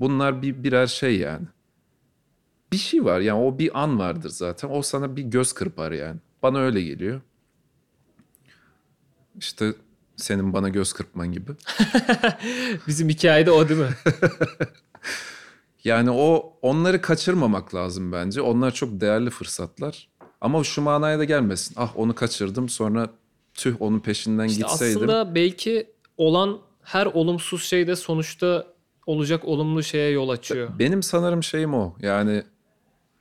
bunlar 0.00 0.42
bir 0.42 0.62
birer 0.64 0.86
şey 0.86 1.18
yani. 1.18 1.46
Bir 2.72 2.76
şey 2.76 3.04
var 3.04 3.20
yani 3.20 3.40
o 3.40 3.58
bir 3.58 3.82
an 3.82 3.98
vardır 3.98 4.28
zaten. 4.30 4.68
O 4.70 4.82
sana 4.82 5.16
bir 5.16 5.22
göz 5.22 5.52
kırpar 5.52 5.92
yani. 5.92 6.20
Bana 6.42 6.58
öyle 6.58 6.82
geliyor. 6.82 7.20
İşte 9.38 9.74
senin 10.16 10.52
bana 10.52 10.68
göz 10.68 10.92
kırpman 10.92 11.32
gibi. 11.32 11.52
Bizim 12.86 13.08
hikayede 13.08 13.50
o 13.50 13.68
değil 13.68 13.80
mi? 13.80 13.94
Yani 15.86 16.10
o 16.10 16.52
onları 16.62 17.00
kaçırmamak 17.00 17.74
lazım 17.74 18.12
bence. 18.12 18.42
Onlar 18.42 18.70
çok 18.70 19.00
değerli 19.00 19.30
fırsatlar. 19.30 20.08
Ama 20.40 20.64
şu 20.64 20.82
manaya 20.82 21.18
da 21.18 21.24
gelmesin. 21.24 21.74
Ah 21.78 21.92
onu 21.96 22.14
kaçırdım 22.14 22.68
sonra 22.68 23.10
tüh 23.54 23.82
onun 23.82 24.00
peşinden 24.00 24.46
İşte 24.46 24.62
gitseydim. 24.62 25.02
aslında 25.02 25.34
belki 25.34 25.90
olan 26.16 26.58
her 26.82 27.06
olumsuz 27.06 27.62
şey 27.62 27.86
de 27.86 27.96
sonuçta 27.96 28.66
olacak 29.06 29.44
olumlu 29.44 29.82
şeye 29.82 30.10
yol 30.10 30.28
açıyor. 30.28 30.68
Benim 30.78 31.02
sanırım 31.02 31.42
şeyim 31.42 31.74
o. 31.74 31.94
Yani 32.00 32.42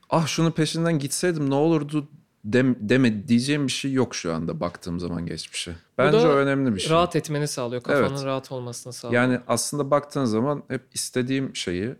ah 0.09 0.27
şunun 0.27 0.51
peşinden 0.51 0.99
gitseydim 0.99 1.49
ne 1.49 1.55
olurdu 1.55 2.07
dem, 2.45 2.75
deme 2.79 3.27
diyeceğim 3.27 3.67
bir 3.67 3.71
şey 3.71 3.91
yok 3.91 4.15
şu 4.15 4.33
anda 4.33 4.59
baktığım 4.59 4.99
zaman 4.99 5.25
geçmişe. 5.25 5.75
Bence 5.97 6.17
da 6.17 6.27
o 6.27 6.31
önemli 6.31 6.75
bir 6.75 6.79
şey. 6.79 6.91
Rahat 6.91 7.15
etmeni 7.15 7.47
sağlıyor. 7.47 7.83
Kafanın 7.83 8.15
Evet. 8.15 8.25
rahat 8.25 8.51
olmasını 8.51 8.93
sağlıyor. 8.93 9.21
Yani 9.21 9.39
aslında 9.47 9.91
baktığın 9.91 10.25
zaman 10.25 10.63
hep 10.67 10.81
istediğim 10.93 11.55
şeyi 11.55 11.95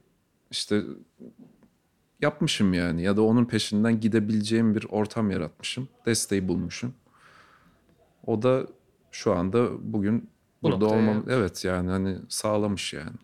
işte 0.55 0.83
yapmışım 2.21 2.73
yani 2.73 3.01
ya 3.03 3.17
da 3.17 3.21
onun 3.21 3.45
peşinden 3.45 3.99
gidebileceğim 3.99 4.75
bir 4.75 4.85
ortam 4.89 5.31
yaratmışım. 5.31 5.87
Desteği 6.05 6.47
bulmuşum. 6.47 6.93
O 8.25 8.41
da 8.41 8.67
şu 9.11 9.33
anda 9.33 9.69
bugün 9.93 10.29
Bu 10.63 10.67
burada 10.67 10.85
olmam 10.85 11.05
gelmiş. 11.05 11.25
evet 11.29 11.65
yani 11.65 11.89
hani 11.89 12.17
sağlamış 12.29 12.93
yani. 12.93 13.15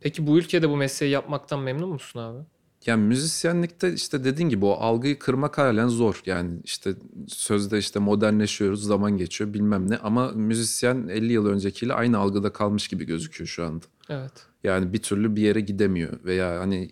Peki 0.00 0.26
bu 0.26 0.38
ülkede 0.38 0.68
bu 0.68 0.76
mesleği 0.76 1.12
yapmaktan 1.12 1.60
memnun 1.60 1.88
musun 1.88 2.20
abi? 2.20 2.38
Yani 2.86 3.02
müzisyenlikte 3.02 3.92
işte 3.94 4.24
dediğin 4.24 4.48
gibi 4.48 4.64
o 4.64 4.72
algıyı 4.72 5.18
kırmak 5.18 5.58
halen 5.58 5.88
zor. 5.88 6.22
Yani 6.26 6.60
işte 6.64 6.94
sözde 7.28 7.78
işte 7.78 7.98
modernleşiyoruz, 7.98 8.84
zaman 8.84 9.16
geçiyor 9.16 9.54
bilmem 9.54 9.90
ne. 9.90 9.96
Ama 9.98 10.28
müzisyen 10.28 11.08
50 11.08 11.32
yıl 11.32 11.46
öncekiyle 11.46 11.94
aynı 11.94 12.18
algıda 12.18 12.52
kalmış 12.52 12.88
gibi 12.88 13.04
gözüküyor 13.04 13.48
şu 13.48 13.64
anda. 13.66 13.84
Evet. 14.08 14.32
Yani 14.64 14.92
bir 14.92 15.02
türlü 15.02 15.36
bir 15.36 15.42
yere 15.42 15.60
gidemiyor. 15.60 16.24
Veya 16.24 16.60
hani 16.60 16.90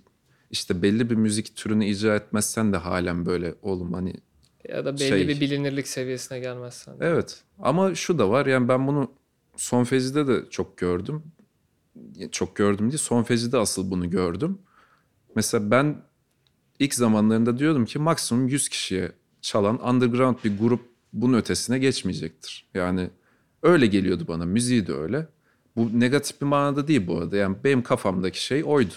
işte 0.51 0.83
belli 0.83 1.11
bir 1.11 1.15
müzik 1.15 1.57
türünü 1.57 1.87
icra 1.87 2.17
etmezsen 2.17 2.73
de 2.73 2.77
halen 2.77 3.27
böyle 3.27 3.55
oğlum 3.63 3.93
hani 3.93 4.15
Ya 4.69 4.85
da 4.85 4.93
belli 4.93 5.09
Şey- 5.09 5.29
bir 5.29 5.41
bilinirlik 5.41 5.89
seviyesine 5.89 6.39
gelmezsen. 6.39 6.97
Evet 7.01 7.43
ama 7.59 7.95
şu 7.95 8.19
da 8.19 8.31
var 8.31 8.47
yani 8.47 8.69
ben 8.69 8.87
bunu 8.87 9.13
Son 9.57 9.85
Fezi'de 9.85 10.27
de 10.27 10.45
çok 10.51 10.77
gördüm. 10.77 11.23
Çok 12.33 12.57
gördüm 12.57 12.91
değil 12.91 12.99
Son 12.99 13.23
Fezi'de 13.23 13.59
asıl 13.59 13.91
bunu 13.91 14.11
gördüm. 14.11 14.59
Mesela 15.35 15.71
ben 15.71 16.03
ilk 16.79 16.95
zamanlarında 16.95 17.59
diyordum 17.59 17.85
ki 17.85 17.99
maksimum 17.99 18.49
100 18.49 18.69
kişiye 18.69 19.13
çalan 19.41 19.89
underground 19.89 20.37
bir 20.45 20.59
grup 20.59 20.81
bunun 21.13 21.39
ötesine 21.39 21.79
geçmeyecektir. 21.79 22.69
Yani 22.75 23.11
öyle 23.63 23.87
geliyordu 23.87 24.25
bana 24.29 24.45
müziği 24.45 24.87
de 24.87 24.93
öyle. 24.93 25.29
Bu 25.79 26.01
negatif 26.01 26.41
bir 26.41 26.47
manada 26.47 26.89
değil 26.89 27.07
bu 27.07 27.19
arada 27.19 27.37
yani 27.37 27.57
benim 27.65 27.83
kafamdaki 27.83 28.45
şey 28.45 28.63
oydu. 28.67 28.95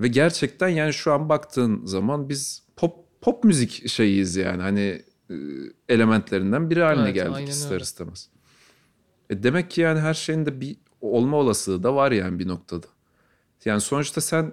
Ve 0.00 0.08
gerçekten 0.08 0.68
yani 0.68 0.92
şu 0.92 1.12
an 1.12 1.28
baktığın 1.28 1.86
zaman 1.86 2.28
biz 2.28 2.62
pop 2.76 2.96
pop 3.20 3.44
müzik 3.44 3.88
şeyiyiz 3.88 4.36
yani 4.36 4.62
hani 4.62 5.02
e, 5.30 5.34
elementlerinden 5.88 6.70
biri 6.70 6.82
haline 6.82 7.04
Evet, 7.04 7.14
geldik 7.14 7.48
ister 7.48 7.72
öyle. 7.72 7.82
istemez. 7.82 8.28
E 9.30 9.42
demek 9.42 9.70
ki 9.70 9.80
yani 9.80 10.00
her 10.00 10.14
şeyin 10.14 10.46
de 10.46 10.60
bir 10.60 10.76
olma 11.00 11.36
olasılığı 11.36 11.82
da 11.82 11.94
var 11.94 12.12
yani 12.12 12.38
bir 12.38 12.48
noktada. 12.48 12.86
Yani 13.64 13.80
sonuçta 13.80 14.20
sen 14.20 14.52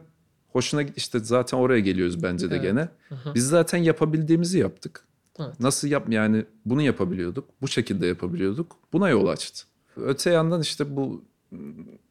hoşuna 0.51 0.81
git 0.81 0.97
işte 0.97 1.19
zaten 1.19 1.57
oraya 1.57 1.79
geliyoruz 1.79 2.23
bence 2.23 2.49
de 2.49 2.55
Evet. 2.55 2.63
gene. 2.63 2.89
Biz 3.35 3.47
zaten 3.47 3.77
yapabildiğimizi 3.77 4.59
yaptık. 4.59 5.05
Evet. 5.39 5.59
Nasıl 5.59 5.87
yap 5.87 6.05
yani 6.09 6.45
bunu 6.65 6.81
yapabiliyorduk. 6.81 7.49
Bu 7.61 7.67
şekilde 7.67 8.07
yapabiliyorduk. 8.07 8.75
Buna 8.93 9.09
yol 9.09 9.27
açtı. 9.27 9.65
Öte 9.97 10.29
yandan 10.31 10.61
işte 10.61 10.95
bu 10.95 11.23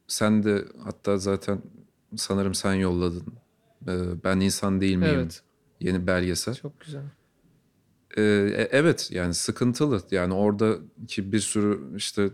sen 0.06 0.42
de 0.44 0.64
hatta 0.84 1.18
zaten 1.18 1.62
sanırım 2.16 2.54
sen 2.54 2.74
yolladın. 2.74 3.24
Ee, 3.88 4.24
Ben 4.24 4.40
insan 4.40 4.80
değil 4.80 4.96
miyim? 4.96 5.10
Evet. 5.14 5.42
Yeni 5.80 6.06
belgesel. 6.06 6.54
Çok 6.54 6.80
güzel. 6.80 7.02
Ee, 8.16 8.22
e- 8.56 8.68
evet 8.70 9.08
yani 9.12 9.34
sıkıntılı. 9.34 10.02
Yani 10.10 10.34
oradaki 10.34 11.32
bir 11.32 11.40
sürü 11.40 11.96
işte 11.96 12.30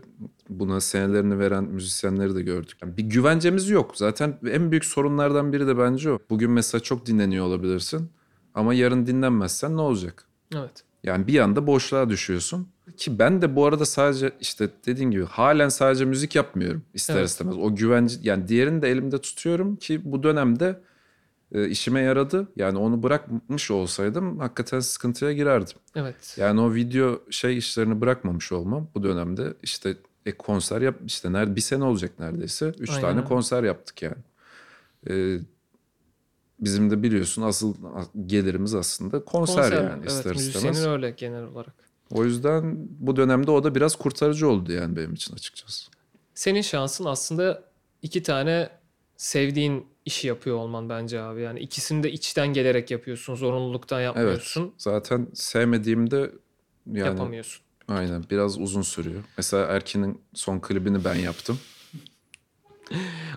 buna 0.49 0.81
senelerini 0.81 1.39
veren 1.39 1.63
müzisyenleri 1.63 2.35
de 2.35 2.41
gördük. 2.41 2.77
Yani 2.81 2.97
bir 2.97 3.03
güvencemiz 3.03 3.69
yok. 3.69 3.97
Zaten 3.97 4.39
en 4.47 4.71
büyük 4.71 4.85
sorunlardan 4.85 5.53
biri 5.53 5.67
de 5.67 5.77
bence 5.77 6.11
o. 6.11 6.19
Bugün 6.29 6.51
mesela 6.51 6.81
çok 6.81 7.05
dinleniyor 7.05 7.45
olabilirsin. 7.45 8.09
Ama 8.53 8.73
yarın 8.73 9.05
dinlenmezsen 9.07 9.77
ne 9.77 9.81
olacak? 9.81 10.25
Evet. 10.55 10.83
Yani 11.03 11.27
bir 11.27 11.39
anda 11.39 11.67
boşluğa 11.67 12.09
düşüyorsun. 12.09 12.67
Ki 12.97 13.19
ben 13.19 13.41
de 13.41 13.55
bu 13.55 13.65
arada 13.65 13.85
sadece 13.85 14.31
işte 14.41 14.69
dediğin 14.85 15.11
gibi 15.11 15.25
halen 15.25 15.69
sadece 15.69 16.05
müzik 16.05 16.35
yapmıyorum 16.35 16.83
ister 16.93 17.15
Evet. 17.15 17.29
istemez. 17.29 17.57
O 17.57 17.75
güvence 17.75 18.15
yani 18.23 18.47
diğerini 18.47 18.81
de 18.81 18.89
elimde 18.89 19.17
tutuyorum 19.17 19.75
ki 19.75 20.01
bu 20.11 20.23
dönemde 20.23 20.81
e, 21.51 21.67
işime 21.67 22.01
yaradı. 22.01 22.47
Yani 22.55 22.77
onu 22.77 23.03
bırakmış 23.03 23.71
olsaydım 23.71 24.39
hakikaten 24.39 24.79
sıkıntıya 24.79 25.33
girerdim. 25.33 25.77
Evet. 25.95 26.35
Yani 26.37 26.61
o 26.61 26.73
video 26.73 27.21
şey 27.29 27.57
işlerini 27.57 28.01
bırakmamış 28.01 28.51
olmam 28.51 28.87
bu 28.95 29.03
dönemde 29.03 29.53
işte 29.63 29.97
e, 30.25 30.31
konser 30.31 30.81
yap 30.81 30.95
işte 31.05 31.33
nerede 31.33 31.55
bir 31.55 31.61
sene 31.61 31.83
olacak 31.83 32.11
neredeyse. 32.19 32.73
Üç 32.79 32.89
Aynen 32.89 33.01
tane 33.01 33.23
konser 33.23 33.63
yaptık 33.63 34.01
yani. 34.01 34.17
E, 35.09 35.39
bizim 36.61 36.91
de 36.91 37.03
biliyorsun 37.03 37.41
asıl 37.41 37.75
gelirimiz 38.25 38.75
aslında 38.75 39.25
konser, 39.25 39.71
yani 39.71 39.99
evet, 40.01 40.11
ister 40.11 40.35
istemez. 40.35 40.85
öyle 40.85 41.11
genel 41.11 41.43
olarak. 41.43 41.73
O 42.11 42.25
yüzden 42.25 42.75
bu 42.99 43.15
dönemde 43.15 43.51
o 43.51 43.63
da 43.63 43.75
biraz 43.75 43.95
kurtarıcı 43.95 44.49
oldu 44.49 44.71
yani 44.71 44.95
benim 44.95 45.13
için 45.13 45.33
açıkçası. 45.33 45.91
Senin 46.35 46.61
şansın 46.61 47.05
aslında 47.05 47.63
iki 48.01 48.23
tane 48.23 48.69
sevdiğin 49.17 49.85
işi 50.05 50.27
yapıyor 50.27 50.57
olman 50.57 50.89
bence 50.89 51.21
abi. 51.21 51.41
Yani 51.41 51.59
ikisini 51.59 52.03
de 52.03 52.11
içten 52.11 52.47
gelerek 52.47 52.91
yapıyorsun. 52.91 53.35
Zorunluluktan 53.35 54.01
yapmıyorsun. 54.01 54.73
Zaten 54.77 55.27
sevmediğimde 55.33 56.31
yani 56.87 57.07
Yapamıyorsun. 57.07 57.61
aynen 57.87 58.23
biraz 58.31 58.59
uzun 58.59 58.81
sürüyor. 58.81 59.23
Mesela 59.37 59.65
Erkin'in 59.65 60.21
son 60.33 60.59
klibini 60.59 61.05
ben 61.05 61.15
yaptım. 61.15 61.59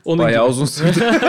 Onun 0.04 0.24
Bayağı 0.24 0.44
gibi. 0.44 0.50
uzun 0.50 0.66
sürdü. 0.66 1.00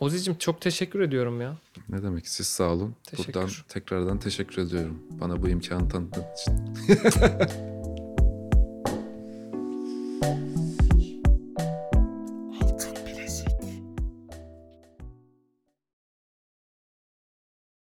Ozi'cim 0.00 0.34
çok 0.38 0.60
teşekkür 0.60 1.00
ediyorum 1.00 1.40
ya. 1.40 1.56
ne 1.88 2.02
demek 2.02 2.28
siz 2.28 2.46
sağ 2.46 2.64
olun. 2.64 2.94
Teşekkür. 3.04 3.34
Buradan 3.34 3.50
tekrardan 3.68 4.18
teşekkür 4.18 4.62
ediyorum. 4.62 4.98
Bana 5.10 5.42
bu 5.42 5.48
imkanı 5.48 5.88
tanıdığın 5.88 6.24
için. 6.34 6.54